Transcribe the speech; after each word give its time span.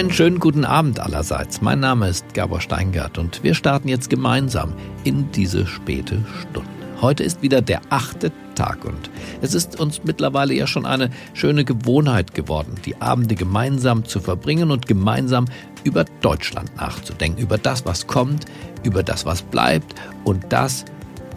Einen 0.00 0.14
schönen 0.14 0.40
guten 0.40 0.64
Abend 0.64 0.98
allerseits. 0.98 1.60
Mein 1.60 1.80
Name 1.80 2.08
ist 2.08 2.32
Gabor 2.32 2.62
Steingart 2.62 3.18
und 3.18 3.42
wir 3.42 3.52
starten 3.52 3.86
jetzt 3.86 4.08
gemeinsam 4.08 4.72
in 5.04 5.30
diese 5.32 5.66
späte 5.66 6.24
Stunde. 6.40 6.70
Heute 7.02 7.22
ist 7.22 7.42
wieder 7.42 7.60
der 7.60 7.82
achte 7.90 8.32
Tag 8.54 8.86
und 8.86 9.10
es 9.42 9.52
ist 9.52 9.78
uns 9.78 10.02
mittlerweile 10.02 10.54
ja 10.54 10.66
schon 10.66 10.86
eine 10.86 11.10
schöne 11.34 11.66
Gewohnheit 11.66 12.32
geworden, 12.32 12.76
die 12.86 12.96
Abende 13.02 13.34
gemeinsam 13.34 14.06
zu 14.06 14.20
verbringen 14.20 14.70
und 14.70 14.86
gemeinsam 14.86 15.44
über 15.84 16.06
Deutschland 16.22 16.74
nachzudenken, 16.76 17.38
über 17.38 17.58
das, 17.58 17.84
was 17.84 18.06
kommt, 18.06 18.46
über 18.82 19.02
das, 19.02 19.26
was 19.26 19.42
bleibt 19.42 19.94
und 20.24 20.46
das, 20.48 20.86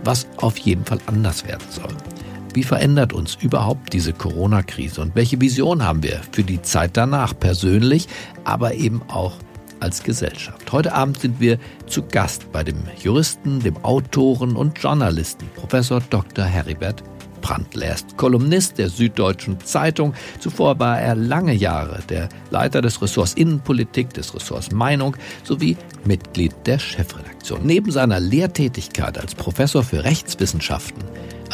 was 0.05 0.25
auf 0.37 0.57
jeden 0.57 0.85
Fall 0.85 0.99
anders 1.07 1.45
werden 1.45 1.67
soll. 1.69 2.12
Wie 2.53 2.63
verändert 2.63 3.13
uns 3.13 3.35
überhaupt 3.41 3.93
diese 3.93 4.13
Corona-Krise 4.13 5.01
und 5.01 5.15
welche 5.15 5.41
Vision 5.41 5.83
haben 5.83 6.03
wir 6.03 6.21
für 6.31 6.43
die 6.43 6.61
Zeit 6.61 6.91
danach 6.97 7.33
persönlich, 7.37 8.07
aber 8.43 8.75
eben 8.75 9.01
auch 9.07 9.33
als 9.79 10.03
Gesellschaft? 10.03 10.71
Heute 10.71 10.93
Abend 10.93 11.19
sind 11.19 11.39
wir 11.39 11.57
zu 11.87 12.03
Gast 12.03 12.51
bei 12.51 12.63
dem 12.63 12.77
Juristen, 13.01 13.59
dem 13.59 13.83
Autoren 13.83 14.55
und 14.55 14.77
Journalisten 14.77 15.49
Professor 15.55 15.99
Dr. 16.11 16.45
Heribert 16.45 17.03
Brandl. 17.41 17.81
Er 17.81 17.95
ist 17.95 18.17
Kolumnist 18.17 18.77
der 18.77 18.89
Süddeutschen 18.89 19.59
Zeitung. 19.59 20.13
Zuvor 20.39 20.79
war 20.79 20.99
er 20.99 21.15
lange 21.15 21.53
Jahre 21.53 22.01
der 22.07 22.29
Leiter 22.51 22.83
des 22.83 23.01
Ressorts 23.01 23.33
Innenpolitik, 23.33 24.13
des 24.13 24.33
Ressorts 24.35 24.71
Meinung 24.71 25.17
sowie 25.43 25.75
Mitglied 26.05 26.53
der 26.67 26.77
Chefredaktion. 26.77 27.61
Neben 27.63 27.91
seiner 27.91 28.19
Lehrtätigkeit 28.19 29.17
als 29.17 29.33
Professor 29.33 29.83
für 29.83 30.03
Rechtswissenschaften 30.03 31.03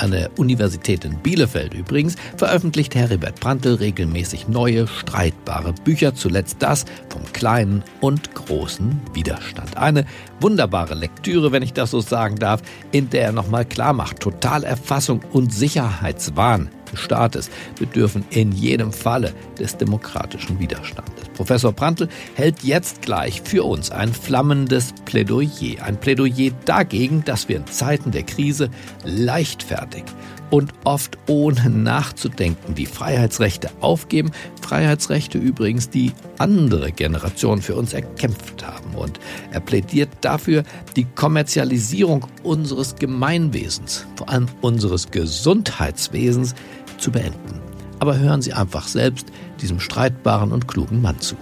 an 0.02 0.12
der 0.12 0.30
Universität 0.38 1.06
in 1.06 1.18
Bielefeld 1.18 1.74
übrigens, 1.74 2.16
veröffentlicht 2.38 2.96
Heribert 2.96 3.40
Prantl 3.40 3.76
regelmäßig 3.76 4.48
neue, 4.48 4.88
streitbare 4.88 5.74
Bücher, 5.84 6.16
zuletzt 6.16 6.58
das 6.60 6.86
vom 7.10 7.22
kleinen 7.34 7.84
und 8.02 8.34
großen 8.34 9.00
Widerstand. 9.14 9.78
Eine 9.78 10.06
wunderbare 10.40 10.96
Lektüre, 10.96 11.52
wenn 11.52 11.64
ich 11.64 11.74
das 11.74 11.92
so 11.92 12.02
sagen 12.02 12.36
darf, 12.38 12.62
in 12.92 13.10
der 13.10 13.24
er 13.24 13.32
nochmal 13.32 13.66
klar 13.66 13.94
macht, 13.94 14.20
Totalerfassung 14.20 15.22
und 15.32 15.54
Sicherheitswahn 15.54 16.70
des 16.92 17.00
Staates 17.00 17.50
bedürfen 17.78 18.26
in 18.30 18.52
jedem 18.52 18.92
Falle 18.92 19.34
des 19.58 19.78
demokratischen 19.78 20.60
Widerstandes. 20.60 21.30
Professor 21.36 21.72
Prantl 21.72 22.10
hält 22.36 22.64
jetzt 22.64 23.02
gleich 23.02 23.42
für 23.42 23.64
uns 23.64 23.92
ein 23.92 24.14
flammendes 24.14 24.94
Plädoyer. 25.06 25.84
Ein 25.84 26.00
Plädoyer 26.00 26.52
dagegen, 26.66 27.24
dass 27.24 27.48
wir 27.48 27.58
in 27.58 27.68
Zeiten 27.68 28.12
der 28.12 28.24
Krise 28.24 28.70
leichtfertig 29.06 30.04
und 30.50 30.74
oft 30.84 31.18
ohne 31.28 31.70
nachzudenken 31.70 32.76
die 32.76 32.86
Freiheitsrechte 32.86 33.70
aufgeben. 33.82 34.32
Freiheitsrechte 34.62 35.38
übrigens, 35.38 35.90
die 35.90 36.12
andere 36.38 36.92
Generationen 36.92 37.62
für 37.62 37.76
uns 37.76 37.94
erkämpft 37.94 38.66
haben. 38.66 38.96
Und 38.96 39.20
er 39.52 39.60
plädiert 39.60 40.10
dafür, 40.22 40.64
die 40.96 41.06
Kommerzialisierung 41.06 42.26
unseres 42.44 42.96
Gemeinwesens, 42.96 44.06
vor 44.16 44.30
allem 44.30 44.48
unseres 44.62 45.12
Gesundheitswesens, 45.12 46.56
zu 47.00 47.12
beenden. 47.12 47.60
Aber 48.00 48.18
hören 48.18 48.42
Sie 48.42 48.54
einfach 48.54 48.88
selbst 48.88 49.32
diesem 49.62 49.80
streitbaren 49.80 50.52
und 50.52 50.68
klugen 50.68 51.02
Mann 51.02 51.20
zu. 51.20 51.36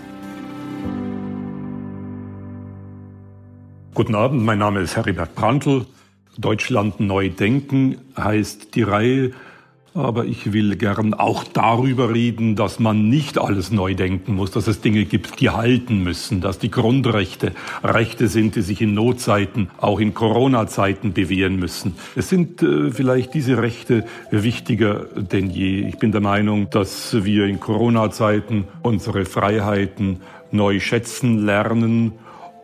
Guten 3.94 4.16
Abend, 4.16 4.44
mein 4.44 4.60
Name 4.60 4.80
ist 4.82 4.96
Heribert 4.96 5.36
Prantl. 5.36 5.86
Deutschland 6.38 7.00
neu 7.00 7.30
denken 7.30 7.98
heißt 8.16 8.76
die 8.76 8.84
Reihe 8.84 9.32
aber 9.98 10.26
ich 10.26 10.54
will 10.54 10.76
gern 10.76 11.14
auch 11.14 11.44
darüber 11.44 12.14
reden, 12.14 12.56
dass 12.56 12.80
man 12.80 13.10
nicht 13.10 13.38
alles 13.38 13.72
neu 13.72 13.96
denken 13.96 14.36
muss, 14.36 14.52
dass 14.52 14.68
es 14.68 14.82
Dinge 14.82 15.06
gibt, 15.06 15.40
die 15.40 15.50
halten 15.50 16.04
müssen, 16.04 16.42
dass 16.42 16.60
die 16.60 16.72
Grundrechte 16.72 17.52
Rechte 17.84 18.28
sind, 18.28 18.56
die 18.56 18.62
sich 18.62 18.82
in 18.82 18.94
Notzeiten, 18.94 19.70
auch 19.78 20.00
in 20.00 20.14
Corona-Zeiten 20.14 21.14
bewähren 21.14 21.58
müssen. 21.58 21.96
Es 22.16 22.30
sind 22.30 22.62
äh, 22.62 22.92
vielleicht 22.92 23.34
diese 23.34 23.62
Rechte 23.62 24.06
wichtiger 24.32 25.06
denn 25.16 25.50
je. 25.50 25.88
Ich 25.88 25.98
bin 25.98 26.12
der 26.12 26.22
Meinung, 26.22 26.70
dass 26.70 27.24
wir 27.26 27.46
in 27.46 27.60
Corona-Zeiten 27.60 28.66
unsere 28.84 29.26
Freiheiten 29.26 30.22
neu 30.52 30.80
schätzen 30.80 31.46
lernen 31.46 32.14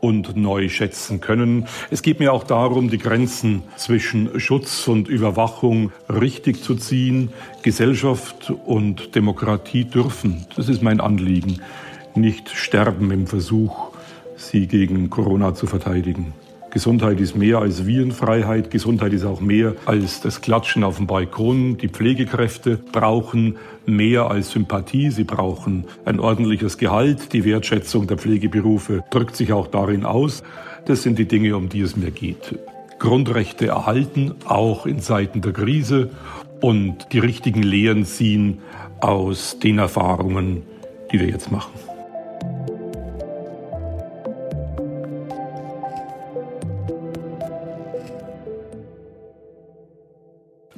und 0.04 0.36
neu 0.36 0.68
schätzen 0.68 1.22
können. 1.22 1.66
Es 1.90 2.02
geht 2.02 2.20
mir 2.20 2.34
auch 2.34 2.44
darum, 2.44 2.90
die 2.90 2.98
Grenzen 2.98 3.64
zwischen 3.78 4.38
Schutz 4.38 4.86
und 4.90 5.08
Überwachung 5.08 5.94
richtig 6.10 6.62
zu 6.62 6.76
ziehen. 6.76 7.30
Gesellschaft 7.62 8.52
und 8.66 9.16
Demokratie 9.16 9.86
dürfen, 9.86 10.46
das 10.58 10.68
ist 10.68 10.84
mein 10.84 11.00
Anliegen, 11.00 11.62
nicht 12.16 12.50
sterben 12.50 13.12
im 13.12 13.28
Versuch, 13.28 13.92
sie 14.36 14.68
gegen 14.68 15.10
Corona 15.10 15.56
zu 15.56 15.68
verteidigen. 15.68 16.34
Gesundheit 16.74 17.20
ist 17.20 17.36
mehr 17.36 17.60
als 17.60 17.86
Virenfreiheit. 17.86 18.72
Gesundheit 18.72 19.14
ist 19.14 19.26
auch 19.26 19.40
mehr 19.40 19.76
als 19.86 20.22
das 20.22 20.42
Klatschen 20.42 20.84
auf 20.84 20.98
dem 20.98 21.06
Balkon. 21.06 21.78
Die 21.78 21.88
Pflegekräfte 21.88 22.80
brauchen 22.92 23.58
mehr 23.86 24.32
als 24.32 24.50
Sympathie. 24.50 25.12
Sie 25.12 25.24
brauchen 25.24 25.86
ein 26.04 26.20
ordentliches 26.20 26.80
Gehalt. 26.80 27.32
Die 27.32 27.46
Wertschätzung 27.46 28.08
der 28.08 28.18
Pflegeberufe 28.18 29.04
drückt 29.12 29.36
sich 29.36 29.54
auch 29.54 29.68
darin 29.68 30.04
aus. 30.04 30.42
Das 30.86 31.04
sind 31.04 31.20
die 31.20 31.28
Dinge, 31.28 31.56
um 31.58 31.70
die 31.70 31.82
es 31.82 31.96
mir 31.96 32.10
geht. 32.10 32.58
Grundrechte 32.98 33.68
erhalten, 33.68 34.34
auch 34.46 34.88
in 34.88 35.00
Zeiten 35.00 35.42
der 35.42 35.54
Krise 35.54 36.10
und 36.60 37.06
die 37.12 37.20
richtigen 37.20 37.62
Lehren 37.62 38.04
ziehen 38.04 38.62
aus 39.00 39.60
den 39.60 39.78
Erfahrungen, 39.78 40.64
die 41.12 41.20
wir 41.20 41.28
jetzt 41.28 41.52
machen. 41.52 41.72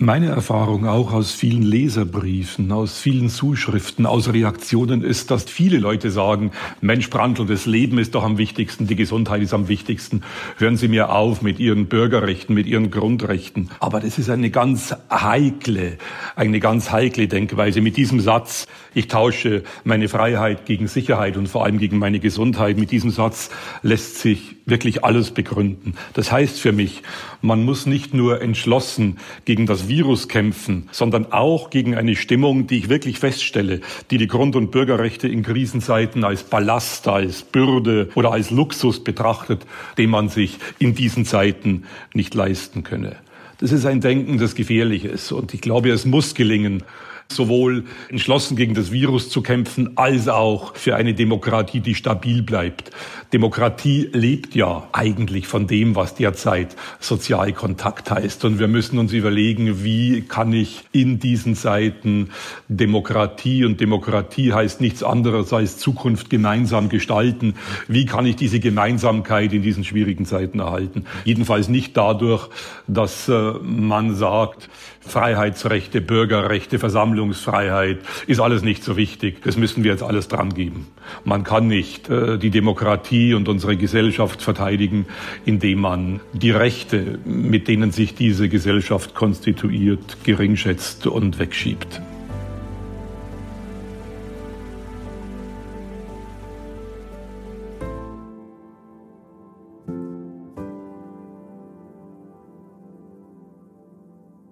Meine 0.06 0.28
Erfahrung 0.28 0.86
auch 0.86 1.14
aus 1.14 1.32
vielen 1.32 1.64
Leserbriefen, 1.64 2.72
aus 2.72 3.00
vielen 3.00 3.28
Zuschriften, 3.28 4.06
aus 4.06 4.32
Reaktionen 4.32 5.02
ist, 5.02 5.32
dass 5.32 5.46
viele 5.46 5.80
Leute 5.80 6.12
sagen, 6.12 6.52
Mensch 6.80 7.10
Brandl, 7.10 7.48
das 7.48 7.66
Leben 7.66 7.98
ist 7.98 8.14
doch 8.14 8.24
am 8.24 8.38
wichtigsten, 8.38 8.86
die 8.86 8.96
Gesundheit 8.96 9.42
ist 9.42 9.52
am 9.56 9.68
wichtigsten. 9.68 10.22
Hören 10.60 10.78
Sie 10.78 10.90
mir 10.90 11.12
auf 11.12 11.42
mit 11.42 11.58
Ihren 11.58 11.88
Bürgerrechten, 11.88 12.54
mit 12.54 12.68
Ihren 12.68 12.92
Grundrechten. 12.92 13.72
Aber 13.80 14.00
das 14.00 14.20
ist 14.20 14.30
eine 14.30 14.52
ganz 14.52 14.96
heikle, 15.10 15.98
eine 16.36 16.60
ganz 16.60 16.92
heikle 16.92 17.28
Denkweise. 17.28 17.82
Mit 17.82 17.98
diesem 17.98 18.20
Satz, 18.20 18.68
ich 18.94 19.08
tausche 19.08 19.64
meine 19.86 20.08
Freiheit 20.08 20.68
gegen 20.68 20.88
Sicherheit 20.88 21.36
und 21.36 21.50
vor 21.50 21.66
allem 21.66 21.80
gegen 21.80 21.98
meine 21.98 22.20
Gesundheit, 22.20 22.78
mit 22.78 22.92
diesem 22.92 23.10
Satz 23.10 23.50
lässt 23.82 24.20
sich 24.20 24.55
wirklich 24.66 25.04
alles 25.04 25.32
begründen. 25.32 25.94
Das 26.14 26.32
heißt 26.32 26.60
für 26.60 26.72
mich, 26.72 27.04
man 27.42 27.64
muss 27.64 27.86
nicht 27.86 28.14
nur 28.14 28.42
entschlossen 28.42 29.18
gegen 29.46 29.66
das 29.66 29.88
Virus 29.88 30.28
kämpfen, 30.28 30.90
sondern 30.92 31.32
auch 31.32 31.70
gegen 31.70 31.96
eine 31.96 32.16
Stimmung, 32.16 32.68
die 32.68 32.80
ich 32.80 32.90
wirklich 32.90 33.20
feststelle, 33.20 33.82
die 34.12 34.18
die 34.18 34.28
Grund- 34.28 34.56
und 34.56 34.72
Bürgerrechte 34.72 35.28
in 35.28 35.44
Krisenzeiten 35.44 36.24
als 36.24 36.44
Ballast, 36.44 37.08
als 37.08 37.44
Bürde 37.44 38.10
oder 38.16 38.32
als 38.32 38.50
Luxus 38.52 39.04
betrachtet, 39.04 39.66
den 39.98 40.10
man 40.10 40.30
sich 40.30 40.58
in 40.80 40.96
diesen 40.96 41.26
Zeiten 41.26 41.84
nicht 42.14 42.34
leisten 42.34 42.84
könne. 42.84 43.18
Das 43.60 43.72
ist 43.72 43.86
ein 43.86 44.02
Denken, 44.02 44.38
das 44.38 44.56
gefährlich 44.56 45.06
ist. 45.06 45.32
Und 45.32 45.54
ich 45.54 45.62
glaube, 45.62 45.90
es 45.90 46.06
muss 46.06 46.36
gelingen, 46.36 46.84
sowohl 47.28 47.86
entschlossen 48.10 48.56
gegen 48.56 48.76
das 48.76 48.92
Virus 48.92 49.30
zu 49.30 49.42
kämpfen, 49.42 49.98
als 49.98 50.28
auch 50.28 50.76
für 50.76 50.96
eine 50.96 51.14
Demokratie, 51.14 51.80
die 51.80 51.96
stabil 51.96 52.42
bleibt. 52.44 52.92
Demokratie 53.34 54.10
lebt 54.14 54.56
ja 54.56 54.88
eigentlich 54.92 55.48
von 55.48 55.68
dem, 55.68 55.96
was 55.96 56.16
derzeit 56.16 56.76
Sozialkontakt 57.00 58.12
heißt. 58.12 58.46
Und 58.46 58.60
wir 58.60 58.68
müssen 58.68 59.00
uns 59.00 59.12
überlegen, 59.12 59.84
wie 59.84 60.22
kann 60.22 60.54
ich 60.54 60.84
in 60.92 61.20
diesen 61.20 61.56
Zeiten 61.56 62.30
Demokratie, 62.70 63.66
und 63.66 63.82
Demokratie 63.82 64.54
heißt 64.54 64.80
nichts 64.80 65.04
anderes 65.04 65.52
als 65.52 65.78
Zukunft 65.78 66.30
gemeinsam 66.30 66.90
gestalten, 66.90 67.56
wie 67.88 68.06
kann 68.06 68.26
ich 68.26 68.36
diese 68.36 68.60
Gemeinsamkeit 68.60 69.52
in 69.52 69.64
diesen 69.64 69.84
schwierigen 69.84 70.26
Zeiten 70.26 70.60
erhalten? 70.60 71.06
Jedenfalls 71.26 71.68
nicht 71.68 71.98
dadurch, 71.98 72.50
dass 72.88 73.28
äh, 73.28 73.54
man 73.62 74.16
sagt, 74.16 74.70
Freiheitsrechte, 75.08 76.02
Bürgerrechte, 76.02 76.80
Versammlungsfreiheit 76.80 78.00
ist 78.28 78.40
alles 78.40 78.64
nicht 78.64 78.84
so 78.84 78.98
wichtig. 78.98 79.42
Das 79.44 79.58
müssen 79.58 79.84
wir 79.84 79.92
jetzt 79.92 80.04
alles 80.04 80.28
dran 80.28 80.54
geben. 80.54 80.88
Man 81.24 81.44
kann 81.44 81.68
nicht 81.68 82.10
äh, 82.10 82.38
die 82.38 82.50
Demokratie 82.50 83.34
und 83.34 83.48
unsere 83.48 83.78
Gesellschaft 83.78 84.42
verteidigen, 84.42 85.06
indem 85.46 85.82
man 85.82 86.20
die 86.34 86.52
Rechte, 86.52 87.20
mit 87.26 87.68
denen 87.68 87.92
sich 87.92 88.16
diese 88.16 88.50
Gesellschaft 88.50 89.14
konstituiert, 89.14 90.18
geringschätzt 90.24 91.08
und 91.08 91.40
wegschiebt. 91.40 92.02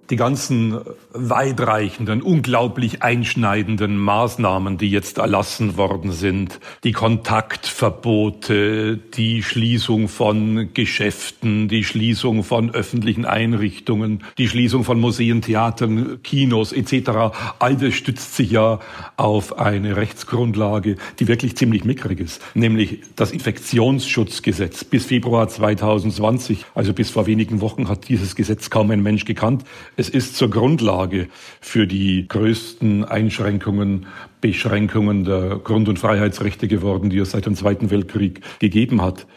Die 0.10 0.18
ganzen 0.18 0.80
weitreichenden, 1.14 2.22
unglaublich 2.22 3.04
einschneidenden 3.04 3.98
Maßnahmen, 3.98 4.78
die 4.78 4.90
jetzt 4.90 5.18
erlassen 5.18 5.78
worden 5.78 6.12
sind, 6.12 6.60
die 6.84 6.92
Kontaktverbote, 6.92 8.98
die 8.98 9.44
Schließung 9.44 10.10
von 10.10 10.74
Geschäften, 10.74 11.70
die 11.70 11.84
Schließung 11.84 12.44
von 12.44 12.72
öffentlichen 12.72 13.26
Einrichtungen, 13.26 14.24
die 14.38 14.50
Schließung 14.50 14.84
von 14.84 15.00
Museen, 15.00 15.42
Theatern, 15.42 16.20
Kinos 16.24 16.74
etc., 16.74 17.34
all 17.60 17.76
das 17.76 17.94
stützt 17.94 18.36
sich 18.36 18.52
ja 18.52 18.80
auf 19.16 19.58
eine 19.58 19.96
Rechtsgrundlage, 19.96 20.98
die 21.20 21.28
wirklich 21.28 21.56
ziemlich 21.56 21.86
mickrig 21.86 22.20
ist, 22.20 22.42
nämlich 22.56 23.00
das 23.16 23.32
Infektionsschutzgesetz. 23.32 24.84
Bis 24.84 25.06
Februar 25.06 25.48
2020, 25.48 26.66
also 26.76 26.94
bis 26.94 27.10
vor 27.10 27.26
wenigen 27.26 27.62
Wochen, 27.62 27.88
hat 27.88 28.10
dieses 28.10 28.36
Gesetz 28.36 28.70
kaum 28.70 28.92
ein 28.92 29.02
Mensch 29.02 29.26
gekannt. 29.26 29.64
Es 29.96 30.10
ist 30.10 30.36
zur 30.36 30.50
Grundlage 30.50 31.28
für 31.62 31.86
die 31.86 32.28
größten 32.28 33.06
Einschränkungen, 33.06 34.08
Beschränkungen 34.42 35.24
der 35.24 35.60
Grund- 35.64 35.88
und 35.88 36.00
Freiheitsrechte 36.00 36.68
geworden, 36.68 37.12
die 37.12 37.20
es 37.20 37.32
seit 37.32 37.46
dem 37.46 37.56
Zweiten 37.56 37.92
Weltkrieg 37.92 38.42
gegeben 38.60 39.04
hat. 39.04 39.28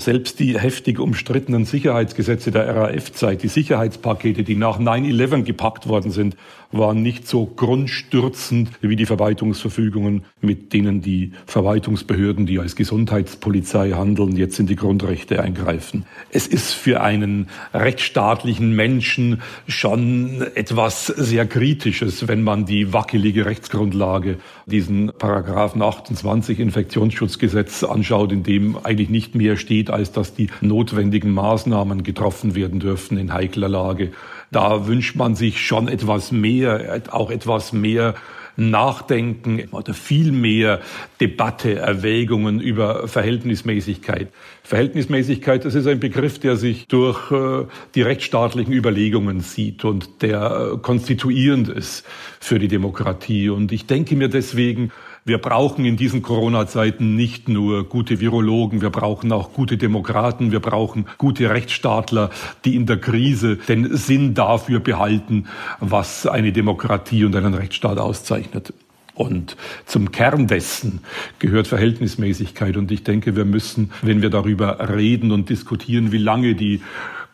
Selbst 0.00 0.38
die 0.38 0.56
heftig 0.56 1.00
umstrittenen 1.00 1.64
Sicherheitsgesetze 1.64 2.52
der 2.52 2.72
RAF-Zeit, 2.72 3.42
die 3.42 3.48
Sicherheitspakete, 3.48 4.44
die 4.44 4.54
nach 4.54 4.78
9-11 4.78 5.42
gepackt 5.42 5.88
worden 5.88 6.12
sind, 6.12 6.36
waren 6.70 7.02
nicht 7.02 7.26
so 7.26 7.46
grundstürzend 7.46 8.70
wie 8.80 8.94
die 8.94 9.06
Verwaltungsverfügungen, 9.06 10.24
mit 10.40 10.72
denen 10.72 11.00
die 11.00 11.32
Verwaltungsbehörden, 11.46 12.46
die 12.46 12.58
als 12.58 12.76
Gesundheitspolizei 12.76 13.92
handeln, 13.92 14.36
jetzt 14.36 14.60
in 14.60 14.66
die 14.66 14.76
Grundrechte 14.76 15.42
eingreifen. 15.42 16.04
Es 16.30 16.46
ist 16.46 16.74
für 16.74 17.00
einen 17.00 17.48
rechtsstaatlichen 17.72 18.76
Menschen 18.76 19.42
schon 19.66 20.42
etwas 20.54 21.06
sehr 21.06 21.46
Kritisches, 21.46 22.28
wenn 22.28 22.42
man 22.42 22.66
die 22.66 22.92
wackelige 22.92 23.46
Rechtsgrundlage, 23.46 24.36
diesen 24.66 25.10
Paragraphen 25.18 25.80
28 25.80 26.60
Infektionsschutzgesetz 26.60 27.82
anschaut, 27.82 28.30
in 28.30 28.42
dem 28.42 28.76
eigentlich 28.84 29.08
nicht 29.08 29.34
mehr 29.34 29.56
steht, 29.56 29.87
als 29.90 30.12
dass 30.12 30.34
die 30.34 30.48
notwendigen 30.60 31.32
Maßnahmen 31.32 32.02
getroffen 32.02 32.54
werden 32.54 32.80
dürfen 32.80 33.18
in 33.18 33.32
heikler 33.32 33.68
Lage. 33.68 34.12
Da 34.50 34.86
wünscht 34.86 35.16
man 35.16 35.34
sich 35.34 35.64
schon 35.64 35.88
etwas 35.88 36.32
mehr, 36.32 37.02
auch 37.10 37.30
etwas 37.30 37.72
mehr 37.72 38.14
Nachdenken 38.58 39.68
oder 39.70 39.94
viel 39.94 40.32
mehr 40.32 40.80
Debatte, 41.20 41.76
Erwägungen 41.76 42.60
über 42.60 43.06
Verhältnismäßigkeit. 43.06 44.32
Verhältnismäßigkeit, 44.64 45.64
das 45.64 45.76
ist 45.76 45.86
ein 45.86 46.00
Begriff, 46.00 46.40
der 46.40 46.56
sich 46.56 46.88
durch 46.88 47.30
äh, 47.30 47.66
die 47.94 48.02
rechtsstaatlichen 48.02 48.72
Überlegungen 48.72 49.40
sieht 49.40 49.84
und 49.84 50.22
der 50.22 50.72
äh, 50.74 50.78
konstituierend 50.78 51.68
ist 51.68 52.04
für 52.40 52.58
die 52.58 52.66
Demokratie. 52.66 53.48
Und 53.48 53.70
ich 53.70 53.86
denke 53.86 54.16
mir 54.16 54.28
deswegen, 54.28 54.90
wir 55.28 55.38
brauchen 55.38 55.84
in 55.84 55.96
diesen 55.96 56.22
Corona-Zeiten 56.22 57.14
nicht 57.14 57.48
nur 57.48 57.88
gute 57.88 58.18
Virologen, 58.18 58.80
wir 58.80 58.90
brauchen 58.90 59.30
auch 59.30 59.52
gute 59.52 59.76
Demokraten, 59.76 60.50
wir 60.50 60.60
brauchen 60.60 61.06
gute 61.18 61.50
Rechtsstaatler, 61.50 62.30
die 62.64 62.74
in 62.74 62.86
der 62.86 62.96
Krise 62.96 63.56
den 63.56 63.96
Sinn 63.96 64.34
dafür 64.34 64.80
behalten, 64.80 65.46
was 65.80 66.26
eine 66.26 66.52
Demokratie 66.52 67.24
und 67.24 67.36
einen 67.36 67.54
Rechtsstaat 67.54 67.98
auszeichnet. 67.98 68.72
Und 69.14 69.56
zum 69.84 70.12
Kern 70.12 70.46
dessen 70.46 71.00
gehört 71.40 71.66
Verhältnismäßigkeit. 71.66 72.76
Und 72.76 72.90
ich 72.92 73.02
denke, 73.02 73.34
wir 73.34 73.44
müssen, 73.44 73.90
wenn 74.00 74.22
wir 74.22 74.30
darüber 74.30 74.96
reden 74.96 75.32
und 75.32 75.50
diskutieren, 75.50 76.12
wie 76.12 76.18
lange 76.18 76.54
die 76.54 76.80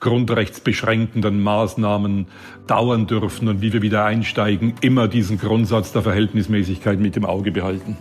grundrechtsbeschränkenden 0.04 1.42
Maßnahmen 1.42 2.26
dauern 2.66 3.06
dürfen 3.06 3.48
und 3.48 3.62
wie 3.62 3.72
wir 3.72 3.80
wieder 3.80 4.04
einsteigen, 4.04 4.74
immer 4.82 5.08
diesen 5.08 5.38
Grundsatz 5.38 5.92
der 5.92 6.02
Verhältnismäßigkeit 6.02 7.00
mit 7.00 7.16
im 7.16 7.24
Auge 7.24 7.50
behalten. 7.50 7.96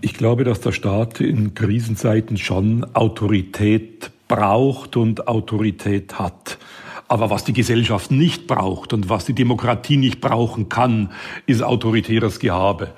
Ich 0.00 0.14
glaube, 0.14 0.44
dass 0.44 0.62
der 0.62 0.72
Staat 0.72 1.20
in 1.20 1.52
Krisenzeiten 1.52 2.38
schon 2.38 2.86
Autorität 2.94 4.10
braucht 4.26 4.96
und 4.96 5.28
Autorität 5.28 6.18
hat. 6.18 6.56
Aber 7.08 7.30
was 7.30 7.44
die 7.44 7.52
Gesellschaft 7.52 8.10
nicht 8.10 8.46
braucht 8.46 8.92
und 8.92 9.08
was 9.08 9.24
die 9.24 9.34
Demokratie 9.34 9.96
nicht 9.96 10.20
brauchen 10.20 10.68
kann, 10.68 11.12
ist 11.46 11.62
autoritäres 11.62 12.40
Gehabe 12.40 12.92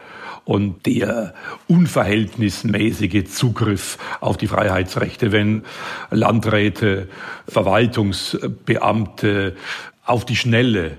und 0.48 0.86
der 0.86 1.34
unverhältnismäßige 1.66 3.24
Zugriff 3.24 3.98
auf 4.20 4.38
die 4.38 4.46
Freiheitsrechte, 4.46 5.30
wenn 5.30 5.64
Landräte, 6.10 7.10
Verwaltungsbeamte 7.46 9.56
auf 10.06 10.24
die 10.24 10.36
Schnelle 10.36 10.96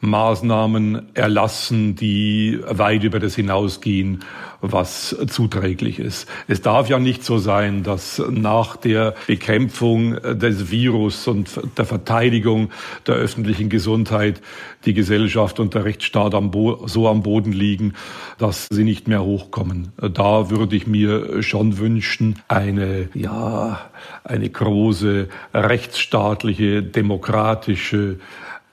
Maßnahmen 0.00 1.14
erlassen, 1.14 1.94
die 1.94 2.58
weit 2.66 3.04
über 3.04 3.20
das 3.20 3.34
hinausgehen, 3.34 4.24
was 4.62 5.16
zuträglich 5.28 5.98
ist. 5.98 6.28
Es 6.46 6.60
darf 6.60 6.88
ja 6.88 6.98
nicht 6.98 7.24
so 7.24 7.38
sein, 7.38 7.82
dass 7.82 8.22
nach 8.30 8.76
der 8.76 9.14
Bekämpfung 9.26 10.16
des 10.20 10.70
Virus 10.70 11.26
und 11.28 11.48
der 11.78 11.84
Verteidigung 11.84 12.70
der 13.06 13.14
öffentlichen 13.14 13.68
Gesundheit 13.68 14.40
die 14.84 14.94
Gesellschaft 14.94 15.60
und 15.60 15.74
der 15.74 15.84
Rechtsstaat 15.84 16.34
am 16.34 16.50
so 16.86 17.08
am 17.08 17.22
Boden 17.22 17.52
liegen, 17.52 17.94
dass 18.38 18.66
sie 18.70 18.84
nicht 18.84 19.08
mehr 19.08 19.22
hochkommen. 19.22 19.92
Da 19.96 20.50
würde 20.50 20.76
ich 20.76 20.86
mir 20.86 21.42
schon 21.42 21.78
wünschen, 21.78 22.38
eine, 22.48 23.08
ja, 23.14 23.80
eine 24.24 24.48
große 24.48 25.28
rechtsstaatliche, 25.54 26.82
demokratische 26.82 28.18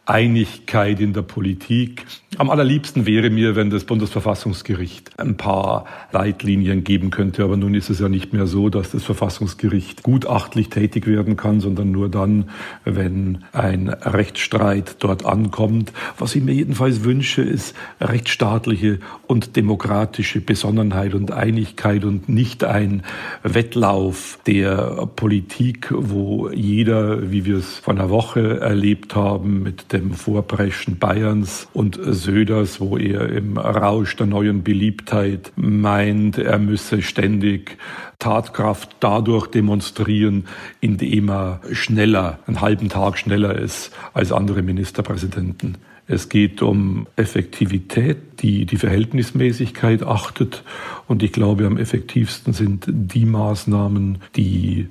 Einigkeit 0.07 1.01
in 1.01 1.11
der 1.11 1.21
Politik. 1.21 2.05
Am 2.37 2.49
allerliebsten 2.49 3.05
wäre 3.05 3.29
mir, 3.29 3.57
wenn 3.57 3.69
das 3.69 3.83
Bundesverfassungsgericht 3.83 5.19
ein 5.19 5.35
paar 5.35 5.85
Leitlinien 6.13 6.85
geben 6.85 7.09
könnte. 7.09 7.43
Aber 7.43 7.57
nun 7.57 7.73
ist 7.73 7.89
es 7.89 7.99
ja 7.99 8.07
nicht 8.07 8.31
mehr 8.31 8.47
so, 8.47 8.69
dass 8.69 8.91
das 8.91 9.03
Verfassungsgericht 9.03 10.03
gutachtlich 10.03 10.69
tätig 10.69 11.07
werden 11.07 11.35
kann, 11.35 11.59
sondern 11.59 11.91
nur 11.91 12.07
dann, 12.09 12.49
wenn 12.85 13.39
ein 13.51 13.89
Rechtsstreit 13.89 14.95
dort 14.99 15.25
ankommt. 15.25 15.91
Was 16.17 16.35
ich 16.35 16.43
mir 16.43 16.53
jedenfalls 16.53 17.03
wünsche, 17.03 17.41
ist 17.41 17.75
rechtsstaatliche 17.99 18.99
und 19.25 19.57
demokratische 19.57 20.39
Besonnenheit 20.39 21.15
und 21.15 21.31
Einigkeit 21.31 22.05
und 22.05 22.29
nicht 22.29 22.63
ein 22.63 23.03
Wettlauf 23.43 24.39
der 24.47 25.07
Politik, 25.17 25.89
wo 25.91 26.49
jeder, 26.49 27.29
wie 27.29 27.43
wir 27.43 27.57
es 27.57 27.79
vor 27.79 27.93
einer 27.93 28.09
Woche 28.09 28.61
erlebt 28.61 29.13
haben, 29.13 29.63
mit 29.63 29.91
dem 29.99 30.13
Vorpreschen 30.13 30.97
Bayerns 30.97 31.67
und 31.73 31.99
Söders, 32.01 32.79
wo 32.79 32.97
er 32.97 33.29
im 33.29 33.57
Rausch 33.57 34.15
der 34.15 34.27
neuen 34.27 34.63
Beliebtheit 34.63 35.51
meint, 35.55 36.37
er 36.37 36.59
müsse 36.59 37.01
ständig 37.01 37.77
Tatkraft 38.19 38.95
dadurch 38.99 39.47
demonstrieren, 39.47 40.45
indem 40.81 41.29
er 41.29 41.61
schneller, 41.71 42.39
einen 42.47 42.61
halben 42.61 42.89
Tag 42.89 43.17
schneller 43.17 43.55
ist 43.55 43.91
als 44.13 44.31
andere 44.31 44.61
Ministerpräsidenten. 44.61 45.77
Es 46.09 46.29
geht 46.29 46.61
um 46.61 47.05
Effektivität, 47.17 48.17
die 48.39 48.65
die 48.65 48.77
Verhältnismäßigkeit 48.77 50.03
achtet. 50.03 50.63
Und 51.05 51.21
ich 51.21 51.33
glaube, 51.33 51.65
am 51.65 51.77
effektivsten 51.77 52.53
sind 52.53 52.85
die 52.87 53.25
Maßnahmen, 53.25 54.19
die 54.37 54.87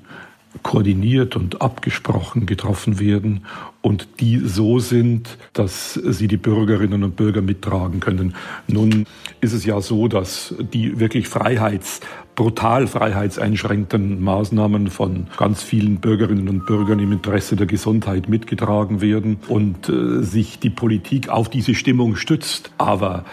koordiniert 0.63 1.37
und 1.37 1.63
abgesprochen 1.63 2.47
getroffen 2.47 2.99
werden 2.99 3.45
und 3.83 4.09
die 4.21 4.39
so 4.39 4.79
sind, 4.79 5.39
dass 5.53 5.95
sie 5.95 6.29
die 6.29 6.37
Bürgerinnen 6.37 7.05
und 7.05 7.17
Bürger 7.17 7.43
mittragen 7.43 8.01
können. 8.01 8.35
Nun 8.67 9.07
ist 9.41 9.53
es 9.53 9.65
ja 9.65 9.81
so, 9.81 10.09
dass 10.09 10.55
die 10.73 10.99
wirklich 10.99 11.29
Freiheits 11.29 12.01
brutal 12.37 12.87
freiheitseinschränkenden 12.87 14.23
Maßnahmen 14.23 14.89
von 14.89 15.27
ganz 15.37 15.63
vielen 15.63 15.97
Bürgerinnen 15.97 16.49
und 16.49 16.67
Bürgern 16.67 17.01
im 17.01 17.11
Interesse 17.13 17.57
der 17.57 17.67
Gesundheit 17.67 18.29
mitgetragen 18.29 19.01
werden 19.01 19.39
und 19.49 19.89
äh, 19.89 20.23
sich 20.23 20.59
die 20.61 20.71
Politik 20.71 21.31
auf 21.31 21.49
diese 21.49 21.75
Stimmung 21.75 22.15
stützt. 22.15 22.71
Aber 22.79 23.25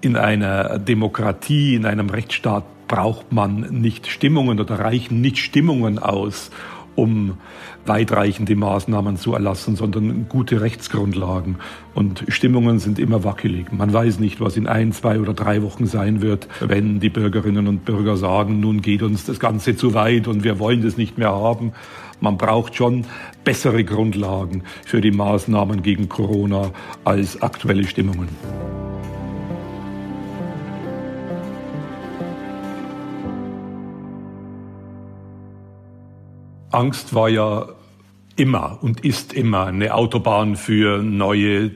in 0.00 0.16
einer 0.16 0.78
Demokratie, 0.78 1.74
in 1.74 1.84
einem 1.84 2.08
Rechtsstaat 2.08 2.64
braucht 2.92 3.32
man 3.32 3.60
nicht 3.80 4.06
Stimmungen 4.06 4.60
oder 4.60 4.78
reichen 4.78 5.22
nicht 5.22 5.38
Stimmungen 5.38 5.98
aus, 5.98 6.50
um 6.94 7.38
weitreichende 7.86 8.54
Maßnahmen 8.54 9.16
zu 9.16 9.32
erlassen, 9.32 9.76
sondern 9.76 10.28
gute 10.28 10.60
Rechtsgrundlagen. 10.60 11.56
Und 11.94 12.26
Stimmungen 12.28 12.80
sind 12.80 12.98
immer 12.98 13.24
wackelig. 13.24 13.72
Man 13.72 13.94
weiß 13.94 14.20
nicht, 14.20 14.42
was 14.42 14.58
in 14.58 14.66
ein, 14.66 14.92
zwei 14.92 15.20
oder 15.20 15.32
drei 15.32 15.62
Wochen 15.62 15.86
sein 15.86 16.20
wird, 16.20 16.48
wenn 16.60 17.00
die 17.00 17.08
Bürgerinnen 17.08 17.66
und 17.66 17.86
Bürger 17.86 18.18
sagen, 18.18 18.60
nun 18.60 18.82
geht 18.82 19.02
uns 19.02 19.24
das 19.24 19.40
Ganze 19.40 19.74
zu 19.74 19.94
weit 19.94 20.28
und 20.28 20.44
wir 20.44 20.58
wollen 20.58 20.82
das 20.82 20.98
nicht 20.98 21.16
mehr 21.16 21.32
haben. 21.32 21.72
Man 22.20 22.36
braucht 22.36 22.74
schon 22.74 23.06
bessere 23.42 23.84
Grundlagen 23.84 24.64
für 24.84 25.00
die 25.00 25.12
Maßnahmen 25.12 25.82
gegen 25.82 26.10
Corona 26.10 26.72
als 27.04 27.40
aktuelle 27.40 27.84
Stimmungen. 27.84 28.28
Angst 36.72 37.14
war 37.14 37.28
ja 37.28 37.68
immer 38.36 38.78
und 38.80 39.04
ist 39.04 39.32
immer 39.32 39.66
eine 39.66 39.94
Autobahn 39.94 40.56
für 40.56 41.02
neue 41.02 41.72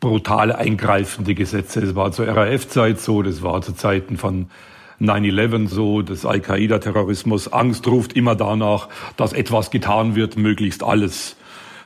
brutal 0.00 0.52
eingreifende 0.52 1.34
Gesetze. 1.34 1.80
Es 1.80 1.94
war 1.94 2.12
zur 2.12 2.28
RAF-Zeit 2.28 3.00
so, 3.00 3.22
das 3.22 3.42
war 3.42 3.62
zu 3.62 3.72
Zeiten 3.72 4.16
von 4.16 4.46
9-11 5.00 5.68
so, 5.68 6.02
des 6.02 6.24
Al-Qaida-Terrorismus. 6.24 7.52
Angst 7.52 7.86
ruft 7.86 8.12
immer 8.12 8.36
danach, 8.36 8.88
dass 9.16 9.32
etwas 9.32 9.70
getan 9.70 10.14
wird, 10.14 10.36
möglichst 10.36 10.82
alles. 10.82 11.36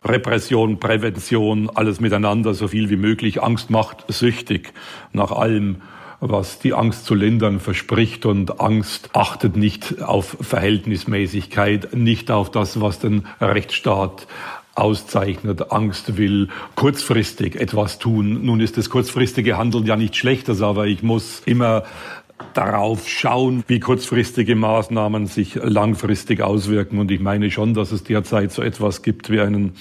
Repression, 0.04 0.78
Prävention, 0.78 1.70
alles 1.74 2.00
miteinander, 2.00 2.54
so 2.54 2.68
viel 2.68 2.90
wie 2.90 2.96
möglich. 2.96 3.42
Angst 3.42 3.70
macht 3.70 4.04
süchtig 4.08 4.72
nach 5.12 5.32
allem, 5.32 5.76
was 6.20 6.58
die 6.58 6.74
Angst 6.74 7.04
zu 7.04 7.14
lindern 7.14 7.60
verspricht 7.60 8.26
und 8.26 8.60
Angst 8.60 9.10
achtet 9.12 9.56
nicht 9.56 10.02
auf 10.02 10.36
Verhältnismäßigkeit, 10.40 11.94
nicht 11.94 12.30
auf 12.30 12.50
das, 12.50 12.80
was 12.80 12.98
den 12.98 13.26
Rechtsstaat 13.40 14.26
auszeichnet. 14.74 15.72
Angst 15.72 16.16
will 16.16 16.48
kurzfristig 16.74 17.56
etwas 17.56 17.98
tun. 17.98 18.44
Nun 18.44 18.60
ist 18.60 18.76
das 18.76 18.90
kurzfristige 18.90 19.56
Handeln 19.56 19.86
ja 19.86 19.96
nicht 19.96 20.16
schlechtes, 20.16 20.62
aber 20.62 20.86
ich 20.86 21.02
muss 21.02 21.42
immer 21.46 21.84
darauf 22.54 23.08
schauen, 23.08 23.64
wie 23.66 23.80
kurzfristige 23.80 24.54
Maßnahmen 24.54 25.26
sich 25.26 25.56
langfristig 25.56 26.40
auswirken. 26.40 26.98
Und 26.98 27.10
ich 27.10 27.20
meine 27.20 27.50
schon, 27.50 27.74
dass 27.74 27.92
es 27.92 28.04
derzeit 28.04 28.52
so 28.52 28.62
etwas 28.62 29.02
gibt 29.02 29.30
wie 29.30 29.40
einen 29.40 29.74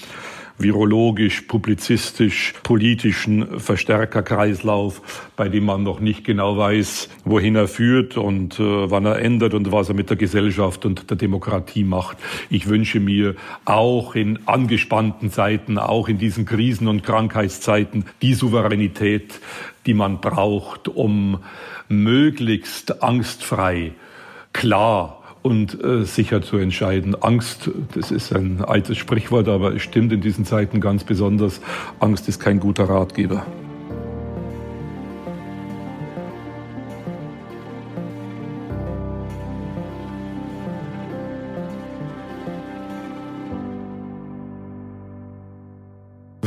virologisch, 0.58 1.42
publizistisch, 1.42 2.54
politischen 2.62 3.60
Verstärkerkreislauf, 3.60 5.30
bei 5.36 5.48
dem 5.48 5.64
man 5.64 5.82
noch 5.82 6.00
nicht 6.00 6.24
genau 6.24 6.56
weiß, 6.56 7.08
wohin 7.24 7.56
er 7.56 7.68
führt 7.68 8.16
und 8.16 8.58
äh, 8.58 8.90
wann 8.90 9.06
er 9.06 9.20
ändert 9.20 9.54
und 9.54 9.70
was 9.72 9.88
er 9.88 9.94
mit 9.94 10.10
der 10.10 10.16
Gesellschaft 10.16 10.84
und 10.84 11.10
der 11.10 11.16
Demokratie 11.16 11.84
macht. 11.84 12.18
Ich 12.50 12.68
wünsche 12.68 13.00
mir 13.00 13.36
auch 13.64 14.14
in 14.14 14.46
angespannten 14.46 15.30
Zeiten, 15.30 15.78
auch 15.78 16.08
in 16.08 16.18
diesen 16.18 16.44
Krisen- 16.44 16.88
und 16.88 17.02
Krankheitszeiten, 17.02 18.04
die 18.22 18.34
Souveränität, 18.34 19.40
die 19.86 19.94
man 19.94 20.20
braucht, 20.20 20.88
um 20.88 21.38
möglichst 21.88 23.02
angstfrei, 23.02 23.92
klar 24.52 25.17
und 25.42 25.82
äh, 25.82 26.04
sicher 26.04 26.42
zu 26.42 26.56
entscheiden. 26.56 27.14
Angst, 27.22 27.70
das 27.94 28.10
ist 28.10 28.32
ein 28.32 28.62
altes 28.62 28.98
Sprichwort, 28.98 29.48
aber 29.48 29.74
es 29.74 29.82
stimmt 29.82 30.12
in 30.12 30.20
diesen 30.20 30.44
Zeiten 30.44 30.80
ganz 30.80 31.04
besonders. 31.04 31.60
Angst 32.00 32.28
ist 32.28 32.40
kein 32.40 32.60
guter 32.60 32.84
Ratgeber. 32.84 33.46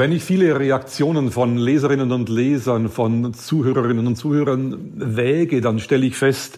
Wenn 0.01 0.13
ich 0.13 0.23
viele 0.23 0.59
Reaktionen 0.59 1.29
von 1.29 1.57
Leserinnen 1.57 2.11
und 2.11 2.27
Lesern, 2.27 2.89
von 2.89 3.35
Zuhörerinnen 3.35 4.07
und 4.07 4.15
Zuhörern 4.15 4.93
wäge, 4.95 5.61
dann 5.61 5.77
stelle 5.77 6.07
ich 6.07 6.17
fest, 6.17 6.57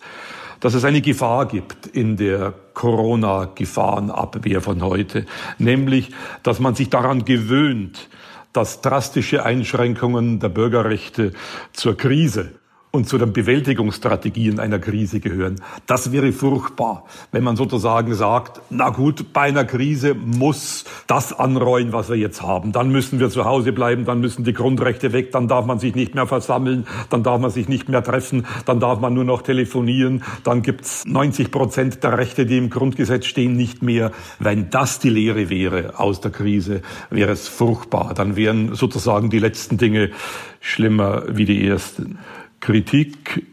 dass 0.64 0.76
es 0.76 0.86
eine 0.86 1.02
Gefahr 1.02 1.46
gibt 1.46 1.88
in 1.88 2.16
der 2.16 2.54
Corona-Gefahrenabwehr 2.74 4.62
von 4.62 4.82
heute, 4.82 5.26
nämlich, 5.58 6.12
dass 6.42 6.62
man 6.62 6.74
sich 6.74 6.90
daran 6.90 7.26
gewöhnt, 7.26 8.08
dass 8.54 8.80
drastische 8.80 9.44
Einschränkungen 9.44 10.40
der 10.40 10.48
Bürgerrechte 10.48 11.34
zur 11.74 11.98
Krise 11.98 12.54
und 12.96 13.10
zu 13.10 13.18
den 13.18 13.34
Bewältigungsstrategien 13.34 14.60
einer 14.60 14.78
Krise 14.78 15.20
gehören. 15.20 15.56
Das 15.88 16.12
wäre 16.12 16.32
furchtbar, 16.32 17.06
wenn 17.32 17.44
man 17.44 17.56
sozusagen 17.56 18.14
sagt, 18.14 18.62
na 18.70 18.92
gut, 18.92 19.34
bei 19.34 19.42
einer 19.42 19.66
Krise 19.66 20.14
muss 20.14 20.86
das 21.08 21.34
anreuen, 21.34 21.92
was 21.92 22.10
wir 22.10 22.18
jetzt 22.18 22.44
haben. 22.44 22.72
Dann 22.72 22.90
müssen 22.90 23.20
wir 23.20 23.32
zu 23.32 23.46
Hause 23.46 23.72
bleiben, 23.72 24.06
dann 24.06 24.20
müssen 24.20 24.44
die 24.44 24.54
Grundrechte 24.54 25.12
weg, 25.12 25.32
dann 25.32 25.48
darf 25.48 25.66
man 25.66 25.80
sich 25.80 25.96
nicht 25.96 26.14
mehr 26.14 26.28
versammeln, 26.28 26.86
dann 27.10 27.24
darf 27.24 27.42
man 27.42 27.50
sich 27.50 27.68
nicht 27.68 27.90
mehr 27.90 28.04
treffen, 28.04 28.46
dann 28.68 28.80
darf 28.80 29.00
man 29.00 29.16
nur 29.16 29.24
noch 29.24 29.42
telefonieren, 29.42 30.22
dann 30.44 30.62
gibt's 30.62 31.04
90 31.08 31.50
Prozent 31.50 32.04
der 32.04 32.20
Rechte, 32.20 32.46
die 32.46 32.60
im 32.60 32.70
Grundgesetz 32.70 33.26
stehen, 33.26 33.56
nicht 33.56 33.82
mehr. 33.82 34.12
Wenn 34.38 34.70
das 34.70 35.00
die 35.00 35.10
Lehre 35.10 35.50
wäre 35.50 35.98
aus 35.98 36.22
der 36.22 36.30
Krise, 36.30 36.84
wäre 37.10 37.32
es 37.32 37.48
furchtbar. 37.48 38.14
Dann 38.14 38.36
wären 38.36 38.76
sozusagen 38.76 39.32
die 39.32 39.40
letzten 39.40 39.80
Dinge 39.80 40.12
schlimmer 40.60 41.24
wie 41.28 41.46
die 41.46 41.68
ersten. 41.68 42.20
Kritik, 42.64 43.46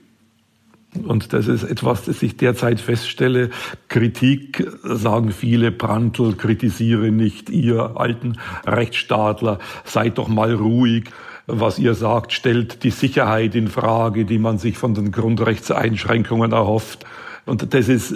und 1.05 1.33
das 1.33 1.49
ist 1.49 1.65
etwas, 1.65 2.05
das 2.05 2.23
ich 2.23 2.37
derzeit 2.37 2.81
feststelle, 2.81 3.51
Kritik, 3.89 4.65
sagen 4.85 5.33
viele, 5.33 5.73
Brandl, 5.73 6.35
kritisiere 6.35 7.11
nicht, 7.11 7.51
ihr 7.51 7.97
alten 7.97 8.39
Rechtsstaatler, 8.65 9.59
seid 9.85 10.19
doch 10.19 10.29
mal 10.29 10.55
ruhig. 10.55 11.11
Was 11.49 11.81
ihr 11.81 11.95
sagt, 11.95 12.33
stellt 12.33 12.85
die 12.85 12.91
Sicherheit 12.91 13.57
in 13.57 13.67
Frage, 13.67 14.25
die 14.25 14.39
man 14.39 14.59
sich 14.59 14.79
von 14.79 14.95
den 14.95 15.11
Grundrechtseinschränkungen 15.11 16.53
erhofft. 16.53 17.05
Und 17.47 17.75
das 17.75 17.89
ist 17.89 18.15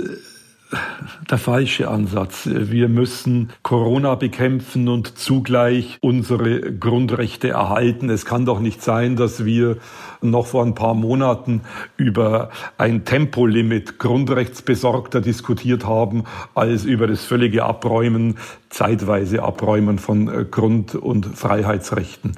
der 1.30 1.38
falsche 1.38 1.88
Ansatz. 1.88 2.48
Wir 2.50 2.88
müssen 2.88 3.50
Corona 3.62 4.14
bekämpfen 4.14 4.88
und 4.88 5.18
zugleich 5.18 5.98
unsere 6.00 6.72
Grundrechte 6.72 7.50
erhalten. 7.50 8.10
Es 8.10 8.24
kann 8.24 8.46
doch 8.46 8.60
nicht 8.60 8.82
sein, 8.82 9.16
dass 9.16 9.44
wir 9.44 9.76
noch 10.30 10.46
vor 10.46 10.64
ein 10.64 10.74
paar 10.74 10.94
Monaten 10.94 11.62
über 11.96 12.50
ein 12.78 13.04
Tempolimit 13.04 13.98
grundrechtsbesorgter 13.98 15.20
diskutiert 15.20 15.84
haben, 15.84 16.24
als 16.54 16.84
über 16.84 17.06
das 17.06 17.24
völlige 17.24 17.64
Abräumen, 17.64 18.36
zeitweise 18.70 19.42
Abräumen 19.42 19.98
von 19.98 20.50
Grund- 20.50 20.94
und 20.94 21.26
Freiheitsrechten. 21.26 22.34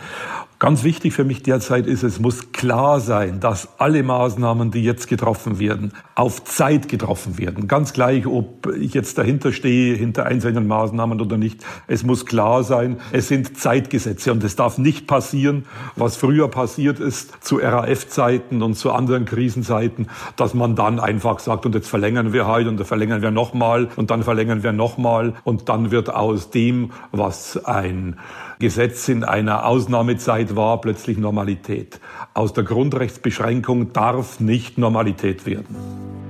Ganz 0.59 0.85
wichtig 0.85 1.13
für 1.13 1.25
mich 1.25 1.43
derzeit 1.43 1.87
ist, 1.87 2.03
es 2.03 2.19
muss 2.19 2.51
klar 2.53 2.99
sein, 2.99 3.41
dass 3.41 3.79
alle 3.79 4.03
Maßnahmen, 4.03 4.71
die 4.71 4.83
jetzt 4.83 5.07
getroffen 5.07 5.59
werden, 5.59 5.93
auf 6.15 6.45
Zeit 6.45 6.89
getroffen 6.89 7.37
werden. 7.37 7.69
Ganz 7.69 7.93
gleich, 7.93 8.27
ob 8.27 8.67
ich 8.75 8.95
jetzt 8.95 9.19
dahinter 9.19 9.53
stehe, 9.53 9.95
hinter 9.95 10.25
einzelnen 10.25 10.67
Maßnahmen 10.67 11.21
oder 11.21 11.37
nicht. 11.37 11.63
Es 11.89 12.05
muss 12.05 12.25
klar 12.25 12.65
sein, 12.65 12.97
es 13.13 13.29
sind 13.29 13.59
Zeitgesetze 13.59 14.33
und 14.33 14.43
es 14.45 14.57
darf 14.57 14.79
nicht 14.79 15.07
passieren, 15.07 15.67
was 15.95 16.17
früher 16.17 16.49
passiert 16.49 17.01
ist 17.01 17.45
zu 17.45 17.59
RAF-Zeiten 17.77 18.63
und 18.63 18.75
zu 18.75 18.93
anderen 18.93 19.25
Krisenzeiten, 19.25 20.09
dass 20.37 20.55
man 20.55 20.77
dann 20.77 21.01
einfach 21.01 21.39
sagt, 21.39 21.67
und 21.67 21.75
jetzt 21.75 21.89
verlängern 21.89 22.33
wir 22.33 22.47
halt 22.47 22.67
und 22.67 22.79
dann 22.79 22.87
verlängern 22.87 23.23
wir 23.23 23.31
nochmal 23.31 23.89
und 23.97 24.11
dann 24.11 24.23
verlängern 24.23 24.63
wir 24.63 24.73
nochmal 24.73 25.35
und 25.45 25.69
dann 25.69 25.91
wird 25.91 26.15
aus 26.15 26.51
dem, 26.51 26.93
was 27.13 27.65
ein 27.65 28.19
Gesetz 28.59 29.09
in 29.09 29.25
einer 29.25 29.67
Ausnahmezeit 29.67 30.57
war, 30.57 30.81
plötzlich 30.81 31.19
Normalität. 31.19 32.01
Aus 32.35 32.53
der 32.53 32.65
Grundrechtsbeschränkung 32.65 33.93
darf 33.93 34.41
nicht 34.41 34.79
Normalität 34.79 35.47
werden. 35.47 36.26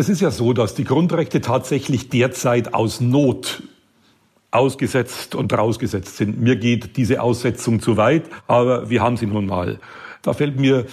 Es 0.00 0.08
ist 0.08 0.22
ja 0.22 0.30
so, 0.30 0.54
dass 0.54 0.74
die 0.74 0.84
Grundrechte 0.84 1.42
tatsächlich 1.42 2.08
derzeit 2.08 2.72
aus 2.72 3.02
Not 3.02 3.62
ausgesetzt 4.50 5.34
und 5.34 5.52
rausgesetzt 5.52 6.16
sind. 6.16 6.40
Mir 6.40 6.56
geht 6.56 6.96
diese 6.96 7.20
Aussetzung 7.20 7.80
zu 7.82 7.98
weit, 7.98 8.22
aber 8.46 8.88
wir 8.88 9.02
haben 9.02 9.18
sie 9.18 9.26
nun 9.26 9.44
mal. 9.44 9.78
Da 10.22 10.34
fällt 10.34 10.60
mir 10.60 10.84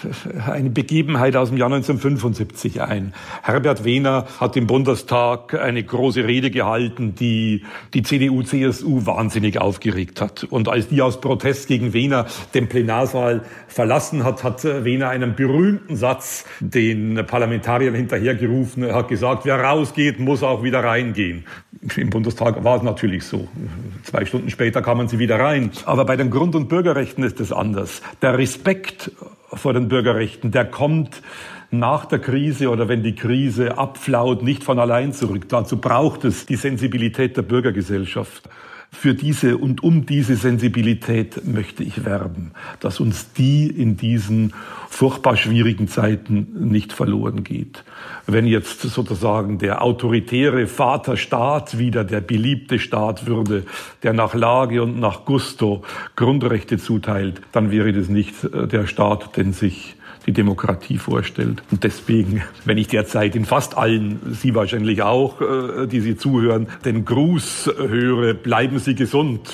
eine 0.46 0.70
Begebenheit 0.70 1.36
aus 1.36 1.50
dem 1.50 1.58
Jahr 1.58 1.68
1975 1.68 2.82
ein. 2.82 3.14
Herbert 3.44 3.84
Wehner 3.84 4.26
hat 4.40 4.56
im 4.56 4.68
Bundestag 4.68 5.54
eine 5.54 5.84
große 5.84 6.24
Rede 6.24 6.50
gehalten, 6.50 7.14
die 7.14 7.66
die 7.94 8.04
CDU-CSU 8.04 9.06
wahnsinnig 9.06 9.60
aufgeregt 9.60 10.22
hat. 10.22 10.46
Und 10.46 10.70
als 10.70 10.88
die 10.88 11.02
aus 11.02 11.20
Protest 11.20 11.68
gegen 11.68 11.92
Wehner 11.92 12.28
den 12.54 12.70
Plenarsaal 12.70 13.42
verlassen 13.68 14.24
hat, 14.24 14.46
hat 14.46 14.64
Wehner 14.64 15.10
einen 15.10 15.36
berühmten 15.36 15.98
Satz 15.98 16.46
den 16.62 17.16
Parlamentariern 17.28 17.96
hinterhergerufen. 17.96 18.84
Er 18.84 18.96
hat 18.96 19.10
gesagt, 19.10 19.44
wer 19.44 19.60
rausgeht, 19.60 20.22
muss 20.22 20.42
auch 20.42 20.64
wieder 20.64 20.86
reingehen. 20.86 21.44
Im 21.98 22.10
Bundestag 22.10 22.64
war 22.64 22.78
es 22.78 22.84
natürlich 22.84 23.26
so. 23.26 23.50
Zwei 24.04 24.24
Stunden 24.24 24.50
später 24.50 24.82
kamen 24.82 25.10
sie 25.10 25.20
wieder 25.20 25.38
rein. 25.38 25.72
Aber 25.84 26.06
bei 26.06 26.16
den 26.16 26.30
Grund- 26.30 26.56
und 26.56 26.70
Bürgerrechten 26.70 27.24
ist 27.24 27.42
es 27.42 27.52
anders. 27.52 28.02
Der 28.22 28.38
Respekt 28.38 29.12
vor 29.54 29.74
den 29.74 29.88
Bürgerrechten, 29.88 30.52
der 30.52 30.66
kommt 30.66 31.22
nach 31.72 32.06
der 32.06 32.20
Krise 32.20 32.70
oder 32.70 32.88
wenn 32.88 33.04
die 33.04 33.16
Krise 33.16 33.78
abflaut, 33.78 34.42
nicht 34.44 34.64
von 34.64 34.80
allein 34.80 35.14
zurück. 35.14 35.50
Dazu 35.50 35.78
braucht 35.78 36.24
es 36.24 36.46
die 36.46 36.56
Sensibilität 36.56 37.36
der 37.36 37.42
Bürgergesellschaft. 37.42 38.50
Für 38.92 39.14
diese 39.14 39.58
und 39.58 39.84
um 39.84 40.06
diese 40.06 40.36
Sensibilität 40.36 41.46
möchte 41.46 41.84
ich 41.84 42.06
werben, 42.06 42.52
dass 42.80 43.00
uns 43.00 43.34
die 43.34 43.68
in 43.68 43.98
diesen 43.98 44.54
furchtbar 44.90 45.38
schwierigen 45.38 45.88
Zeiten 45.88 46.70
nicht 46.70 46.94
verloren 46.94 47.44
geht. 47.44 47.84
Wenn 48.26 48.48
jetzt 48.48 48.82
sozusagen 48.82 49.60
der 49.60 49.84
autoritäre 49.84 50.68
Vaterstaat 50.68 51.78
wieder 51.78 52.04
der 52.04 52.22
beliebte 52.22 52.80
Staat 52.80 53.28
würde, 53.28 53.66
der 54.04 54.14
nach 54.14 54.34
Lage 54.34 54.82
und 54.82 55.00
nach 55.00 55.26
Gusto 55.26 55.84
Grundrechte 56.16 56.78
zuteilt, 56.78 57.42
dann 57.52 57.72
wäre 57.72 57.94
das 57.94 58.08
nicht 58.08 58.44
äh, 58.46 58.68
der 58.68 58.88
Staat, 58.88 59.38
den 59.38 59.54
sich 59.54 59.97
die 60.28 60.34
Demokratie 60.34 60.98
vorstellt. 60.98 61.64
Und 61.72 61.84
deswegen, 61.84 62.44
wenn 62.66 62.78
ich 62.78 62.88
derzeit 62.88 63.36
in 63.36 63.46
fast 63.46 63.78
allen, 63.78 64.20
Sie 64.32 64.54
wahrscheinlich 64.54 65.02
auch, 65.02 65.42
äh, 65.42 65.88
die 65.88 66.02
Sie 66.02 66.18
zuhören, 66.18 66.68
den 66.86 67.06
Gruß 67.06 67.72
höre, 67.78 68.34
bleiben 68.34 68.80
Sie 68.80 68.94
gesund. 68.94 69.54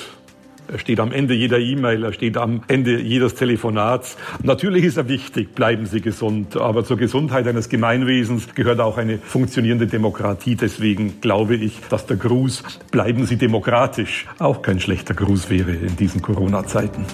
Er 0.66 0.78
steht 0.78 0.98
am 0.98 1.12
Ende 1.12 1.34
jeder 1.34 1.58
E-Mail, 1.58 2.04
er 2.04 2.12
steht 2.12 2.38
am 2.38 2.62
Ende 2.68 2.98
jedes 2.98 3.34
Telefonats. 3.34 4.16
Natürlich 4.42 4.84
ist 4.84 4.96
er 4.96 5.08
wichtig, 5.08 5.54
bleiben 5.54 5.84
Sie 5.86 6.00
gesund. 6.00 6.56
Aber 6.56 6.84
zur 6.84 6.96
Gesundheit 6.96 7.46
eines 7.46 7.68
Gemeinwesens 7.68 8.54
gehört 8.54 8.80
auch 8.80 8.96
eine 8.96 9.18
funktionierende 9.18 9.86
Demokratie. 9.86 10.56
Deswegen 10.56 11.20
glaube 11.20 11.56
ich, 11.56 11.80
dass 11.90 12.06
der 12.06 12.16
Gruß, 12.16 12.62
bleiben 12.90 13.26
Sie 13.26 13.36
demokratisch, 13.36 14.26
auch 14.38 14.62
kein 14.62 14.80
schlechter 14.80 15.14
Gruß 15.14 15.50
wäre 15.50 15.72
in 15.72 15.96
diesen 15.96 16.22
Corona-Zeiten. 16.22 17.04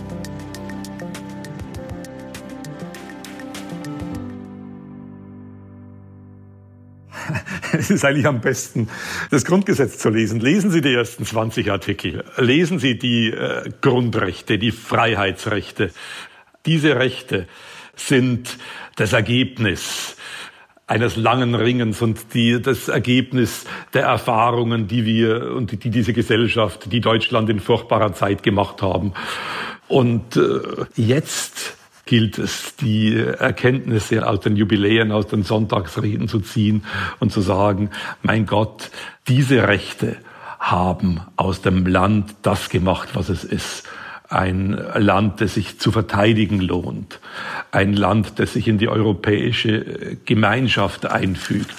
es 7.91 7.91
ist 7.91 8.05
eigentlich 8.05 8.27
am 8.27 8.41
besten, 8.41 8.89
das 9.31 9.45
Grundgesetz 9.45 9.99
zu 9.99 10.11
lesen. 10.11 10.41
Lesen 10.41 10.71
Sie 10.71 10.83
die 10.83 10.93
ersten 10.93 11.25
20 11.25 11.71
Artikel. 11.71 12.25
Lesen 12.37 12.79
Sie 12.79 12.99
die 12.99 13.31
äh, 13.31 13.71
Grundrechte, 13.81 14.59
die 14.59 14.71
Freiheitsrechte. 14.71 15.91
Diese 16.67 16.97
Rechte 16.97 17.49
sind 17.97 18.59
das 18.97 19.15
Ergebnis 19.15 20.17
eines 20.87 21.17
langen 21.17 21.55
Ringens 21.55 22.03
und 22.03 22.35
die, 22.35 22.61
das 22.61 22.89
Ergebnis 22.89 23.65
der 23.95 24.03
Erfahrungen, 24.03 24.87
die 24.87 25.07
wir 25.07 25.53
und 25.53 25.73
die, 25.73 25.77
die 25.79 25.91
diese 25.91 26.13
Gesellschaft, 26.13 26.93
die 26.93 27.01
Deutschland 27.01 27.49
in 27.49 27.61
furchtbarer 27.61 28.13
Zeit 28.13 28.43
gemacht 28.43 28.83
haben. 28.83 29.15
Und 29.89 30.37
äh, 30.37 30.61
jetzt 30.97 31.77
gilt 32.11 32.39
es, 32.39 32.75
die 32.75 33.17
Erkenntnisse 33.17 34.27
aus 34.27 34.41
den 34.41 34.57
Jubiläen, 34.57 35.13
aus 35.13 35.29
den 35.29 35.45
Sonntagsreden 35.45 36.27
zu 36.27 36.41
ziehen 36.41 36.83
und 37.21 37.31
zu 37.31 37.41
sagen, 37.41 37.91
mein 38.21 38.47
Gott, 38.47 38.91
diese 39.29 39.69
Rechte 39.69 40.17
haben 40.59 41.21
aus 41.37 41.63
dem 41.63 41.87
Land 41.87 42.35
das 42.43 42.69
gemacht, 42.69 43.11
was 43.15 43.29
es 43.29 43.45
ist 43.45 43.89
ein 44.31 44.81
Land, 44.95 45.41
das 45.41 45.55
sich 45.55 45.81
zu 45.81 45.91
verteidigen 45.91 46.61
lohnt, 46.61 47.19
ein 47.73 47.95
Land, 47.95 48.39
das 48.39 48.53
sich 48.53 48.69
in 48.69 48.79
die 48.79 48.89
europäische 48.89 50.17
Gemeinschaft 50.25 51.05
einfügt. 51.05 51.75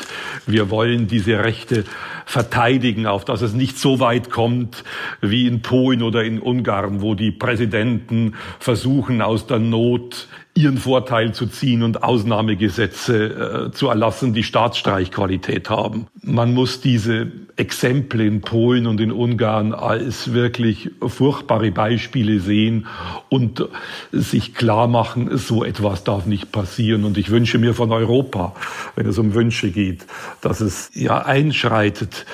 Wir 0.46 0.70
wollen 0.70 1.08
diese 1.08 1.40
Rechte 1.40 1.86
verteidigen, 2.26 3.08
auf 3.08 3.24
dass 3.24 3.42
es 3.42 3.54
nicht 3.54 3.80
so 3.80 4.02
weit 4.02 4.30
kommt 4.30 4.84
wie 5.22 5.48
in 5.48 5.62
Polen 5.62 6.04
oder 6.04 6.24
in 6.24 6.40
Ungarn, 6.40 7.02
wo 7.02 7.16
die 7.16 7.32
Präsidenten 7.32 8.36
versuchen, 8.60 9.22
aus 9.22 9.48
der 9.48 9.60
Not 9.60 10.28
ihren 10.54 10.78
Vorteil 10.78 11.34
zu 11.34 11.48
ziehen 11.48 11.82
und 11.82 12.04
Ausnahmegesetze 12.04 13.70
äh, 13.70 13.72
zu 13.72 13.88
erlassen, 13.88 14.34
die 14.34 14.44
Staatsstreichqualität 14.44 15.70
haben. 15.70 16.08
Man 16.22 16.54
muss 16.54 16.82
diese 16.82 17.32
Exempel 17.56 18.22
in 18.22 18.42
Polen 18.42 18.86
und 18.86 19.00
in 19.00 19.12
Ungarn 19.12 19.74
als 19.74 20.34
wirklich 20.34 20.92
furchtbare 21.06 21.72
Beispiele 21.72 22.40
sehen 22.40 22.88
und 23.30 23.66
sich 24.12 24.54
klar 24.54 24.88
machen, 24.88 25.38
so 25.38 25.64
etwas 25.64 26.04
darf 26.04 26.26
nicht 26.26 26.52
passieren. 26.52 27.06
Und 27.06 27.18
ich 27.18 27.30
wünsche 27.30 27.58
mir 27.58 27.74
von 27.74 27.92
Europa, 27.92 28.54
wenn 28.96 29.06
es 29.06 29.18
um 29.18 29.34
Wünsche 29.34 29.72
geht, 29.72 30.06
dass 30.42 30.60
es 30.60 30.92
ja 30.94 31.20
einschreitet 31.26 32.26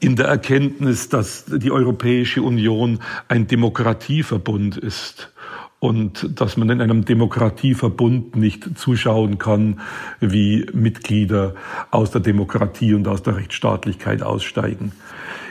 in 0.00 0.16
der 0.16 0.26
Erkenntnis, 0.26 1.08
dass 1.08 1.44
die 1.46 1.70
Europäische 1.70 2.42
Union 2.42 2.98
ein 3.28 3.46
Demokratieverbund 3.46 4.76
ist 4.76 5.30
und 5.82 6.40
dass 6.40 6.56
man 6.56 6.70
in 6.70 6.80
einem 6.80 7.04
Demokratieverbund 7.04 8.36
nicht 8.36 8.78
zuschauen 8.78 9.38
kann, 9.38 9.80
wie 10.20 10.64
Mitglieder 10.72 11.56
aus 11.90 12.12
der 12.12 12.20
Demokratie 12.20 12.94
und 12.94 13.08
aus 13.08 13.24
der 13.24 13.34
Rechtsstaatlichkeit 13.34 14.22
aussteigen. 14.22 14.92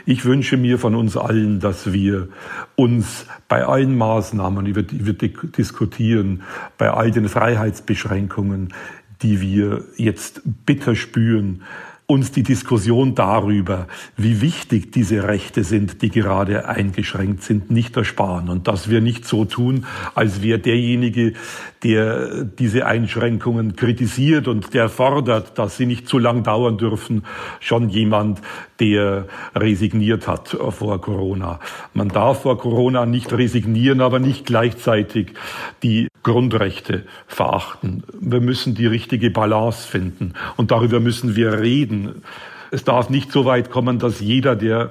Ich 0.06 0.24
wünsche 0.24 0.56
mir 0.56 0.78
von 0.78 0.94
uns 0.94 1.18
allen, 1.18 1.60
dass 1.60 1.92
wir 1.92 2.28
uns 2.76 3.26
bei 3.46 3.66
allen 3.66 3.98
Maßnahmen, 3.98 4.64
über 4.64 4.82
die 4.82 5.04
wir 5.04 5.12
diskutieren, 5.12 6.44
bei 6.78 6.90
all 6.90 7.10
den 7.10 7.28
Freiheitsbeschränkungen, 7.28 8.72
die 9.20 9.42
wir 9.42 9.84
jetzt 9.98 10.40
bitter 10.64 10.94
spüren, 10.94 11.60
uns 12.12 12.30
die 12.30 12.42
Diskussion 12.42 13.14
darüber, 13.14 13.88
wie 14.16 14.40
wichtig 14.42 14.92
diese 14.92 15.26
Rechte 15.26 15.64
sind, 15.64 16.02
die 16.02 16.10
gerade 16.10 16.68
eingeschränkt 16.68 17.42
sind, 17.42 17.70
nicht 17.70 17.96
ersparen. 17.96 18.50
Und 18.50 18.68
dass 18.68 18.90
wir 18.90 19.00
nicht 19.00 19.24
so 19.24 19.46
tun, 19.46 19.86
als 20.14 20.42
wäre 20.42 20.58
derjenige, 20.58 21.32
der 21.82 22.44
diese 22.44 22.86
Einschränkungen 22.86 23.74
kritisiert 23.74 24.46
und 24.46 24.72
der 24.74 24.88
fordert, 24.88 25.58
dass 25.58 25.76
sie 25.76 25.86
nicht 25.86 26.08
zu 26.08 26.18
lang 26.18 26.42
dauern 26.44 26.78
dürfen, 26.78 27.24
schon 27.60 27.88
jemand, 27.88 28.40
der 28.78 29.26
resigniert 29.54 30.28
hat 30.28 30.48
vor 30.48 31.00
Corona. 31.00 31.58
Man 31.94 32.08
darf 32.08 32.42
vor 32.42 32.58
Corona 32.58 33.06
nicht 33.06 33.32
resignieren, 33.32 34.00
aber 34.00 34.18
nicht 34.18 34.46
gleichzeitig 34.46 35.34
die 35.82 36.08
Grundrechte 36.22 37.04
verachten. 37.26 38.04
Wir 38.20 38.40
müssen 38.40 38.74
die 38.74 38.86
richtige 38.86 39.30
Balance 39.30 39.88
finden 39.88 40.34
und 40.56 40.70
darüber 40.70 41.00
müssen 41.00 41.34
wir 41.36 41.60
reden. 41.60 42.22
Es 42.70 42.84
darf 42.84 43.10
nicht 43.10 43.32
so 43.32 43.44
weit 43.44 43.70
kommen, 43.70 43.98
dass 43.98 44.20
jeder, 44.20 44.56
der 44.56 44.90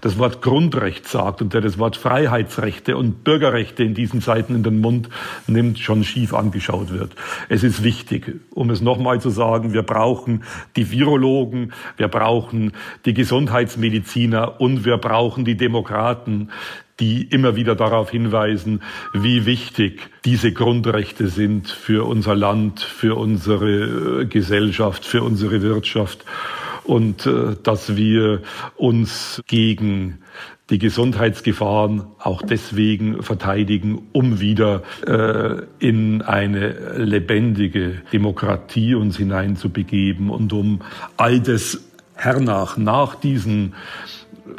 das 0.00 0.18
Wort 0.18 0.40
Grundrecht 0.40 1.08
sagt 1.08 1.42
und 1.42 1.52
der 1.52 1.60
das 1.60 1.78
Wort 1.78 1.96
Freiheitsrechte 1.96 2.96
und 2.96 3.24
Bürgerrechte 3.24 3.82
in 3.82 3.94
diesen 3.94 4.20
Zeiten 4.20 4.54
in 4.54 4.62
den 4.62 4.80
Mund 4.80 5.08
nimmt, 5.46 5.80
schon 5.80 6.04
schief 6.04 6.32
angeschaut 6.32 6.92
wird. 6.92 7.12
Es 7.48 7.64
ist 7.64 7.82
wichtig, 7.82 8.40
um 8.50 8.70
es 8.70 8.80
nochmal 8.80 9.20
zu 9.20 9.30
sagen, 9.30 9.72
wir 9.72 9.82
brauchen 9.82 10.44
die 10.76 10.90
Virologen, 10.90 11.72
wir 11.96 12.08
brauchen 12.08 12.72
die 13.04 13.14
Gesundheitsmediziner 13.14 14.60
und 14.60 14.84
wir 14.84 14.96
brauchen 14.96 15.44
die 15.44 15.56
Demokraten, 15.56 16.50
die 17.00 17.24
immer 17.24 17.56
wieder 17.56 17.74
darauf 17.74 18.10
hinweisen, 18.10 18.80
wie 19.12 19.46
wichtig 19.46 20.10
diese 20.24 20.52
Grundrechte 20.52 21.26
sind 21.26 21.68
für 21.68 22.06
unser 22.06 22.36
Land, 22.36 22.80
für 22.80 23.16
unsere 23.16 24.20
äh, 24.20 24.26
Gesellschaft, 24.26 25.04
für 25.04 25.24
unsere 25.24 25.60
Wirtschaft 25.62 26.24
und 26.84 27.26
äh, 27.26 27.56
dass 27.62 27.96
wir 27.96 28.42
uns 28.76 29.42
gegen 29.46 30.18
die 30.70 30.78
Gesundheitsgefahren 30.78 32.06
auch 32.18 32.40
deswegen 32.40 33.22
verteidigen, 33.22 34.02
um 34.12 34.40
wieder 34.40 34.82
äh, 35.06 35.62
in 35.78 36.22
eine 36.22 36.96
lebendige 36.96 38.02
Demokratie 38.12 38.94
uns 38.94 39.18
hineinzubegeben 39.18 40.30
und 40.30 40.52
um 40.54 40.80
all 41.18 41.40
das 41.40 41.80
hernach, 42.14 42.78
nach 42.78 43.14
diesen 43.14 43.74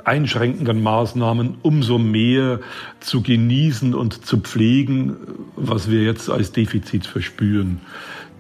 einschränkenden 0.04 0.82
Maßnahmen 0.84 1.58
umso 1.62 1.98
mehr 1.98 2.60
zu 3.00 3.22
genießen 3.22 3.96
und 3.96 4.26
zu 4.26 4.40
pflegen, 4.40 5.16
was 5.56 5.90
wir 5.90 6.04
jetzt 6.04 6.30
als 6.30 6.52
Defizit 6.52 7.08
verspüren. 7.08 7.82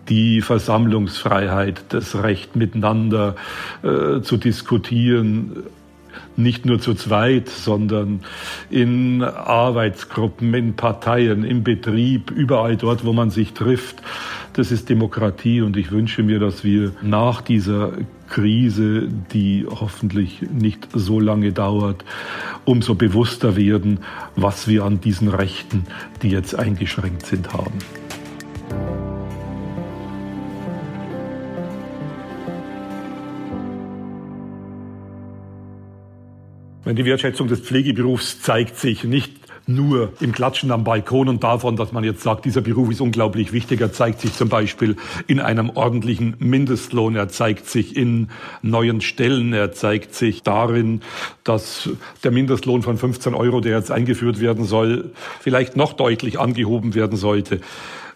Die 0.10 0.42
Versammlungsfreiheit, 0.42 1.86
das 1.90 2.16
Recht 2.16 2.56
miteinander 2.56 3.36
äh, 3.84 4.22
zu 4.22 4.38
diskutieren, 4.38 5.64
nicht 6.38 6.66
nur 6.66 6.80
zu 6.80 6.94
zweit, 6.94 7.50
sondern 7.50 8.22
in 8.70 9.24
Arbeitsgruppen, 9.24 10.54
in 10.54 10.76
Parteien, 10.76 11.44
im 11.44 11.64
Betrieb, 11.64 12.32
überall 12.32 12.78
dort, 12.78 13.06
wo 13.06 13.14
man 13.14 13.30
sich 13.30 13.54
trifft. 13.54 14.02
Das 14.54 14.72
ist 14.72 14.90
Demokratie 14.90 15.62
und 15.62 15.76
ich 15.78 15.92
wünsche 15.92 16.24
mir, 16.24 16.40
dass 16.40 16.64
wir 16.64 16.92
nach 17.02 17.42
dieser 17.42 17.92
Krise, 18.30 19.08
die 19.34 19.66
hoffentlich 19.70 20.42
nicht 20.52 20.88
so 20.94 21.20
lange 21.20 21.52
dauert, 21.52 22.04
umso 22.64 22.96
bewusster 22.96 23.56
werden, 23.56 24.00
was 24.36 24.68
wir 24.68 24.84
an 24.84 25.02
diesen 25.02 25.28
Rechten, 25.28 25.86
die 26.22 26.30
jetzt 26.30 26.58
eingeschränkt 26.58 27.26
sind, 27.26 27.54
haben. 27.54 27.80
Die 36.86 37.06
Wertschätzung 37.06 37.48
des 37.48 37.62
Pflegeberufs 37.62 38.42
zeigt 38.42 38.78
sich 38.78 39.04
nicht 39.04 39.32
nur 39.68 40.14
im 40.20 40.32
Klatschen 40.32 40.72
am 40.72 40.84
Balkon 40.84 41.28
und 41.28 41.44
davon, 41.44 41.76
dass 41.76 41.92
man 41.92 42.04
jetzt 42.04 42.22
sagt, 42.22 42.46
dieser 42.46 42.62
Beruf 42.62 42.92
ist 42.92 43.02
unglaublich 43.02 43.52
wichtig. 43.52 43.82
Er 43.82 43.92
zeigt 43.92 44.22
sich 44.22 44.34
zum 44.34 44.50
Beispiel 44.50 44.96
in 45.26 45.40
einem 45.40 45.72
ordentlichen 45.72 46.36
Mindestlohn, 46.38 47.16
er 47.16 47.30
zeigt 47.30 47.68
sich 47.68 47.98
in 47.98 48.30
neuen 48.62 49.02
Stellen, 49.02 49.54
er 49.54 49.72
zeigt 49.72 50.14
sich 50.14 50.44
darin, 50.44 51.02
dass 51.44 51.90
der 52.24 52.30
Mindestlohn 52.30 52.84
von 52.84 52.98
15 52.98 53.34
Euro, 53.34 53.62
der 53.62 53.78
jetzt 53.78 53.92
eingeführt 53.92 54.40
werden 54.40 54.66
soll, 54.66 55.12
vielleicht 55.40 55.76
noch 55.76 55.94
deutlich 55.94 56.40
angehoben 56.40 56.94
werden 56.94 57.18
sollte. 57.18 57.60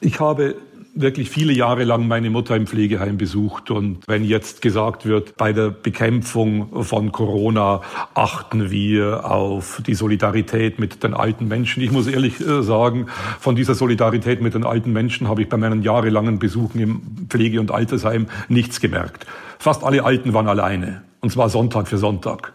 Ich 0.02 0.20
habe 0.20 0.56
wirklich 1.02 1.30
viele 1.30 1.54
Jahre 1.54 1.84
lang 1.84 2.08
meine 2.08 2.30
Mutter 2.30 2.56
im 2.56 2.68
Pflegeheim 2.68 3.18
besucht. 3.18 3.72
Und 3.72 4.00
wenn 4.08 4.24
jetzt 4.24 4.62
gesagt 4.62 5.06
wird, 5.06 5.38
bei 5.38 5.54
der 5.54 5.70
Bekämpfung 5.70 6.84
von 6.84 7.12
Corona 7.12 7.82
achten 8.14 8.70
wir 8.72 9.26
auf 9.30 9.82
die 9.86 9.96
Solidarität 9.96 10.80
mit 10.80 11.04
den 11.04 11.14
alten 11.14 11.48
Menschen. 11.48 11.82
Ich 11.82 11.92
muss 11.92 12.08
ehrlich 12.08 12.40
äh, 12.42 12.64
sagen, 12.64 13.08
von 13.40 13.56
dieser 13.56 13.76
Solidarität 13.76 14.42
mit 14.42 14.54
den 14.54 14.66
alten 14.66 14.92
Menschen 14.92 15.28
habe 15.28 15.42
ich 15.42 15.50
bei 15.50 15.58
meinen 15.58 15.84
jahrelangen 15.84 16.40
Besuchen 16.40 16.80
im 16.80 17.02
Pflege- 17.30 17.60
und 17.60 17.72
Altersheim 17.72 18.28
nichts 18.48 18.80
gemerkt. 18.80 19.26
Fast 19.58 19.84
alle 19.84 20.04
Alten 20.04 20.34
waren 20.34 20.48
alleine. 20.48 21.04
Und 21.22 21.32
zwar 21.32 21.50
Sonntag 21.50 21.88
für 21.88 21.98
Sonntag 21.98 22.54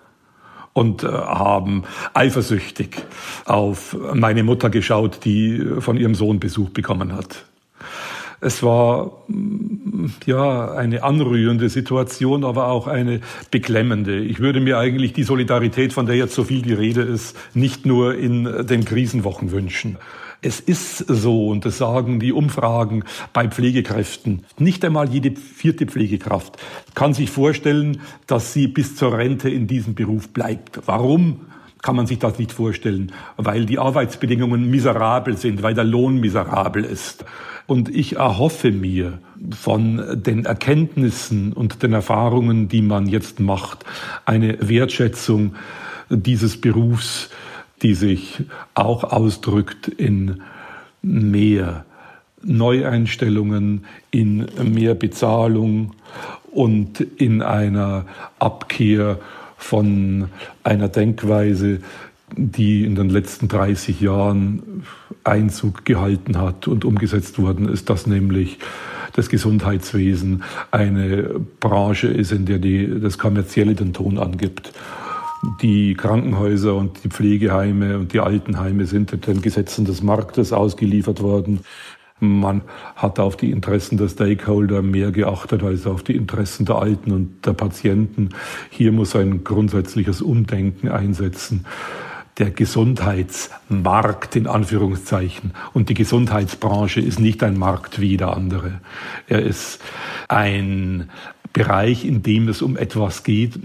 und 0.74 1.04
äh, 1.04 1.06
haben 1.08 1.84
eifersüchtig 2.12 3.04
auf 3.46 3.96
meine 4.12 4.42
Mutter 4.42 4.68
geschaut, 4.68 5.24
die 5.24 5.64
von 5.78 5.96
ihrem 5.96 6.14
Sohn 6.14 6.40
Besuch 6.40 6.70
bekommen 6.70 7.14
hat. 7.14 7.44
Es 8.44 8.62
war 8.62 9.24
mm, 9.28 10.06
ja 10.26 10.72
eine 10.72 11.02
anrührende 11.02 11.70
Situation, 11.70 12.44
aber 12.44 12.68
auch 12.68 12.86
eine 12.86 13.20
beklemmende. 13.50 14.20
Ich 14.20 14.38
würde 14.38 14.60
mir 14.60 14.78
eigentlich 14.78 15.14
die 15.14 15.22
Solidarität, 15.22 15.94
von 15.94 16.04
der 16.04 16.16
jetzt 16.16 16.34
so 16.34 16.44
viel 16.44 16.60
die 16.60 16.74
Rede 16.74 17.00
ist, 17.00 17.36
nicht 17.54 17.86
nur 17.86 18.14
in 18.14 18.44
den 18.66 18.84
Krisenwochen 18.84 19.50
wünschen. 19.50 19.96
Es 20.42 20.60
ist 20.60 20.98
so, 20.98 21.48
und 21.48 21.64
das 21.64 21.78
sagen 21.78 22.20
die 22.20 22.32
Umfragen 22.32 23.04
bei 23.32 23.48
Pflegekräften, 23.48 24.44
nicht 24.58 24.84
einmal 24.84 25.08
jede 25.08 25.34
vierte 25.34 25.86
Pflegekraft 25.86 26.58
kann 26.94 27.14
sich 27.14 27.30
vorstellen, 27.30 28.02
dass 28.26 28.52
sie 28.52 28.68
bis 28.68 28.94
zur 28.94 29.16
Rente 29.16 29.48
in 29.48 29.66
diesem 29.66 29.94
Beruf 29.94 30.28
bleibt. 30.28 30.80
Warum? 30.84 31.46
Kann 31.84 31.96
man 31.96 32.06
sich 32.06 32.18
das 32.18 32.38
nicht 32.38 32.50
vorstellen, 32.50 33.12
weil 33.36 33.66
die 33.66 33.78
Arbeitsbedingungen 33.78 34.70
miserabel 34.70 35.36
sind, 35.36 35.62
weil 35.62 35.74
der 35.74 35.84
Lohn 35.84 36.18
miserabel 36.18 36.82
ist. 36.82 37.26
Und 37.66 37.94
ich 37.94 38.16
erhoffe 38.16 38.70
mir 38.70 39.18
von 39.54 40.02
den 40.14 40.46
Erkenntnissen 40.46 41.52
und 41.52 41.82
den 41.82 41.92
Erfahrungen, 41.92 42.68
die 42.68 42.80
man 42.80 43.06
jetzt 43.06 43.38
macht, 43.38 43.84
eine 44.24 44.66
Wertschätzung 44.66 45.56
dieses 46.08 46.58
Berufs, 46.58 47.28
die 47.82 47.92
sich 47.92 48.44
auch 48.72 49.04
ausdrückt 49.04 49.88
in 49.88 50.40
mehr 51.02 51.84
Neueinstellungen, 52.42 53.84
in 54.10 54.46
mehr 54.62 54.94
Bezahlung 54.94 55.92
und 56.50 56.98
in 57.00 57.42
einer 57.42 58.06
Abkehr 58.38 59.18
von 59.64 60.28
einer 60.62 60.88
Denkweise, 60.88 61.78
die 62.36 62.84
in 62.84 62.96
den 62.96 63.08
letzten 63.08 63.48
30 63.48 63.98
Jahren 64.00 64.84
Einzug 65.24 65.86
gehalten 65.86 66.38
hat 66.38 66.68
und 66.68 66.84
umgesetzt 66.84 67.38
worden 67.38 67.68
ist, 67.68 67.88
dass 67.88 68.06
nämlich 68.06 68.58
das 69.14 69.30
Gesundheitswesen 69.30 70.42
eine 70.70 71.40
Branche 71.60 72.08
ist, 72.08 72.30
in 72.32 72.44
der 72.44 72.58
die, 72.58 73.00
das 73.00 73.16
Kommerzielle 73.16 73.74
den 73.74 73.94
Ton 73.94 74.18
angibt. 74.18 74.72
Die 75.62 75.94
Krankenhäuser 75.94 76.74
und 76.74 77.02
die 77.02 77.08
Pflegeheime 77.08 77.98
und 77.98 78.12
die 78.12 78.20
Altenheime 78.20 78.84
sind 78.86 79.26
den 79.26 79.40
Gesetzen 79.40 79.86
des 79.86 80.02
Marktes 80.02 80.52
ausgeliefert 80.52 81.22
worden. 81.22 81.60
Man 82.20 82.62
hat 82.96 83.18
auf 83.18 83.36
die 83.36 83.50
Interessen 83.50 83.98
der 83.98 84.08
Stakeholder 84.08 84.82
mehr 84.82 85.10
geachtet 85.10 85.62
als 85.62 85.86
auf 85.86 86.02
die 86.02 86.16
Interessen 86.16 86.64
der 86.64 86.76
Alten 86.76 87.12
und 87.12 87.44
der 87.44 87.52
Patienten. 87.54 88.30
Hier 88.70 88.92
muss 88.92 89.16
ein 89.16 89.44
grundsätzliches 89.44 90.22
Umdenken 90.22 90.88
einsetzen 90.88 91.66
der 92.38 92.50
Gesundheitsmarkt 92.50 94.36
in 94.36 94.46
Anführungszeichen. 94.46 95.52
Und 95.72 95.88
die 95.88 95.94
Gesundheitsbranche 95.94 97.00
ist 97.00 97.20
nicht 97.20 97.42
ein 97.42 97.56
Markt 97.56 98.00
wie 98.00 98.08
jeder 98.08 98.36
andere. 98.36 98.80
Er 99.28 99.42
ist 99.42 99.80
ein 100.28 101.10
Bereich, 101.52 102.04
in 102.04 102.22
dem 102.22 102.48
es 102.48 102.62
um 102.62 102.76
etwas 102.76 103.22
geht, 103.22 103.60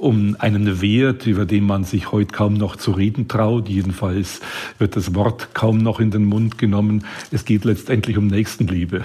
um 0.00 0.36
einen 0.38 0.80
Wert, 0.80 1.26
über 1.26 1.46
den 1.46 1.64
man 1.64 1.84
sich 1.84 2.12
heute 2.12 2.32
kaum 2.32 2.54
noch 2.54 2.76
zu 2.76 2.92
reden 2.92 3.28
traut. 3.28 3.68
Jedenfalls 3.68 4.40
wird 4.78 4.96
das 4.96 5.14
Wort 5.14 5.54
kaum 5.54 5.78
noch 5.78 6.00
in 6.00 6.10
den 6.10 6.24
Mund 6.24 6.58
genommen. 6.58 7.04
Es 7.30 7.44
geht 7.44 7.64
letztendlich 7.64 8.18
um 8.18 8.26
Nächstenliebe. 8.26 9.04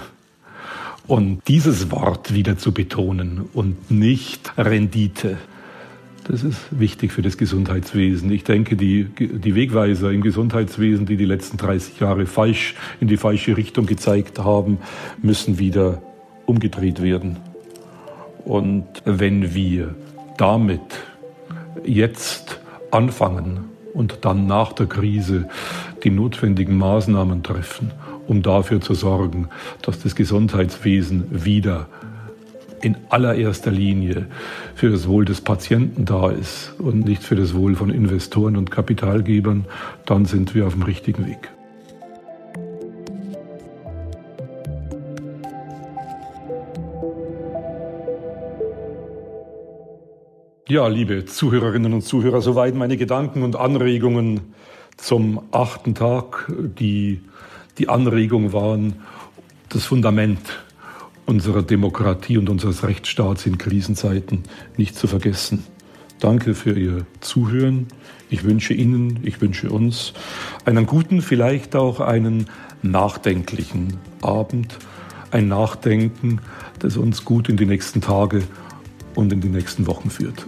Und 1.07 1.41
dieses 1.47 1.91
Wort 1.91 2.33
wieder 2.33 2.57
zu 2.57 2.71
betonen 2.71 3.41
und 3.53 3.91
nicht 3.91 4.53
Rendite. 4.57 5.37
Das 6.27 6.43
ist 6.43 6.57
wichtig 6.71 7.11
für 7.11 7.21
das 7.21 7.37
Gesundheitswesen. 7.37 8.31
Ich 8.31 8.43
denke, 8.43 8.75
die, 8.75 9.03
die 9.03 9.53
Wegweiser 9.53 10.11
im 10.11 10.21
Gesundheitswesen, 10.21 11.05
die 11.05 11.17
die 11.17 11.25
letzten 11.25 11.57
30 11.57 11.99
Jahre 11.99 12.25
falsch 12.25 12.73
in 12.99 13.07
die 13.07 13.17
falsche 13.17 13.55
Richtung 13.55 13.85
gezeigt 13.85 14.39
haben, 14.39 14.79
müssen 15.21 15.59
wieder 15.59 16.01
umgedreht 16.47 17.03
werden. 17.03 17.37
Und 18.43 18.85
wenn 19.05 19.53
wir 19.53 19.93
damit 20.37 20.81
jetzt 21.83 22.59
anfangen 22.91 23.65
und 23.93 24.19
dann 24.21 24.47
nach 24.47 24.73
der 24.73 24.87
Krise 24.87 25.47
die 26.03 26.09
notwendigen 26.09 26.77
Maßnahmen 26.77 27.43
treffen, 27.43 27.91
um 28.27 28.41
dafür 28.41 28.81
zu 28.81 28.93
sorgen, 28.93 29.49
dass 29.81 29.99
das 29.99 30.15
Gesundheitswesen 30.15 31.45
wieder 31.45 31.87
in 32.81 32.97
allererster 33.09 33.71
Linie 33.71 34.27
für 34.75 34.91
das 34.91 35.07
Wohl 35.07 35.25
des 35.25 35.41
Patienten 35.41 36.05
da 36.05 36.29
ist 36.29 36.73
und 36.77 37.05
nicht 37.05 37.23
für 37.23 37.35
das 37.35 37.55
Wohl 37.55 37.75
von 37.75 37.89
Investoren 37.89 38.57
und 38.57 38.69
Kapitalgebern, 38.69 39.65
dann 40.05 40.25
sind 40.25 40.53
wir 40.53 40.67
auf 40.67 40.73
dem 40.73 40.83
richtigen 40.83 41.25
Weg. 41.25 41.54
Ja, 50.67 50.87
liebe 50.87 51.25
Zuhörerinnen 51.25 51.93
und 51.93 52.01
Zuhörer, 52.01 52.41
soweit 52.41 52.73
meine 52.73 52.97
Gedanken 52.97 53.43
und 53.43 53.55
Anregungen 53.55 54.55
zum 54.97 55.43
achten 55.51 55.93
Tag. 55.93 56.51
Die, 56.79 57.21
die 57.77 57.87
Anregungen 57.87 58.51
waren 58.51 58.95
das 59.69 59.85
Fundament 59.85 60.39
unserer 61.27 61.61
Demokratie 61.61 62.39
und 62.39 62.49
unseres 62.49 62.83
Rechtsstaats 62.83 63.45
in 63.45 63.59
Krisenzeiten 63.59 64.41
nicht 64.75 64.95
zu 64.95 65.05
vergessen. 65.05 65.63
Danke 66.19 66.55
für 66.55 66.73
Ihr 66.73 67.05
Zuhören. 67.19 67.85
Ich 68.31 68.43
wünsche 68.43 68.73
Ihnen, 68.73 69.19
ich 69.21 69.41
wünsche 69.41 69.69
uns 69.69 70.13
einen 70.65 70.87
guten, 70.87 71.21
vielleicht 71.21 71.75
auch 71.75 71.99
einen 71.99 72.47
nachdenklichen 72.81 73.97
Abend. 74.23 74.79
Ein 75.29 75.47
Nachdenken, 75.47 76.41
das 76.79 76.97
uns 76.97 77.23
gut 77.23 77.49
in 77.49 77.57
die 77.57 77.67
nächsten 77.67 78.01
Tage 78.01 78.41
und 79.15 79.33
in 79.33 79.41
die 79.41 79.49
nächsten 79.49 79.87
Wochen 79.87 80.09
führt. 80.09 80.45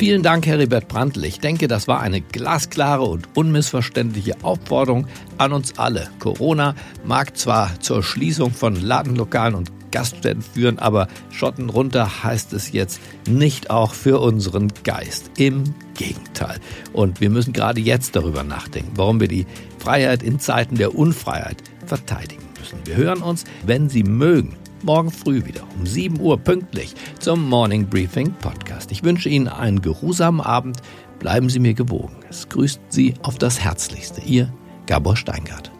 Vielen 0.00 0.22
Dank, 0.22 0.46
Heribert 0.46 0.88
Brandl. 0.88 1.26
Ich 1.26 1.40
denke, 1.40 1.68
das 1.68 1.86
war 1.86 2.00
eine 2.00 2.22
glasklare 2.22 3.02
und 3.02 3.28
unmissverständliche 3.36 4.34
Aufforderung 4.42 5.06
an 5.36 5.52
uns 5.52 5.78
alle. 5.78 6.08
Corona 6.20 6.74
mag 7.04 7.36
zwar 7.36 7.78
zur 7.80 8.02
Schließung 8.02 8.50
von 8.50 8.76
Ladenlokalen 8.76 9.54
und 9.54 9.70
Gaststätten 9.90 10.40
führen, 10.40 10.78
aber 10.78 11.06
Schotten 11.30 11.68
runter 11.68 12.24
heißt 12.24 12.54
es 12.54 12.72
jetzt 12.72 12.98
nicht 13.28 13.68
auch 13.68 13.92
für 13.92 14.20
unseren 14.20 14.72
Geist. 14.84 15.32
Im 15.36 15.74
Gegenteil. 15.94 16.60
Und 16.94 17.20
wir 17.20 17.28
müssen 17.28 17.52
gerade 17.52 17.82
jetzt 17.82 18.16
darüber 18.16 18.42
nachdenken, 18.42 18.92
warum 18.94 19.20
wir 19.20 19.28
die 19.28 19.46
Freiheit 19.78 20.22
in 20.22 20.40
Zeiten 20.40 20.76
der 20.76 20.94
Unfreiheit 20.94 21.62
verteidigen 21.84 22.44
müssen. 22.58 22.78
Wir 22.86 22.96
hören 22.96 23.20
uns, 23.20 23.44
wenn 23.66 23.90
Sie 23.90 24.04
mögen, 24.04 24.56
morgen 24.84 25.10
früh 25.10 25.44
wieder 25.44 25.62
um 25.78 25.86
7 25.86 26.20
Uhr 26.20 26.38
pünktlich 26.38 26.94
zum 27.18 27.48
Morning 27.48 27.86
Briefing 27.86 28.32
Podcast. 28.34 28.90
Ich 28.92 29.02
wünsche 29.02 29.28
Ihnen 29.28 29.48
einen 29.48 29.82
geruhsamen 29.82 30.40
Abend. 30.40 30.78
Bleiben 31.18 31.48
Sie 31.48 31.60
mir 31.60 31.74
gewogen. 31.74 32.16
Es 32.28 32.48
grüßt 32.48 32.80
Sie 32.88 33.14
auf 33.22 33.38
das 33.38 33.60
Herzlichste. 33.60 34.20
Ihr 34.22 34.52
Gabor 34.86 35.16
Steingart. 35.16 35.70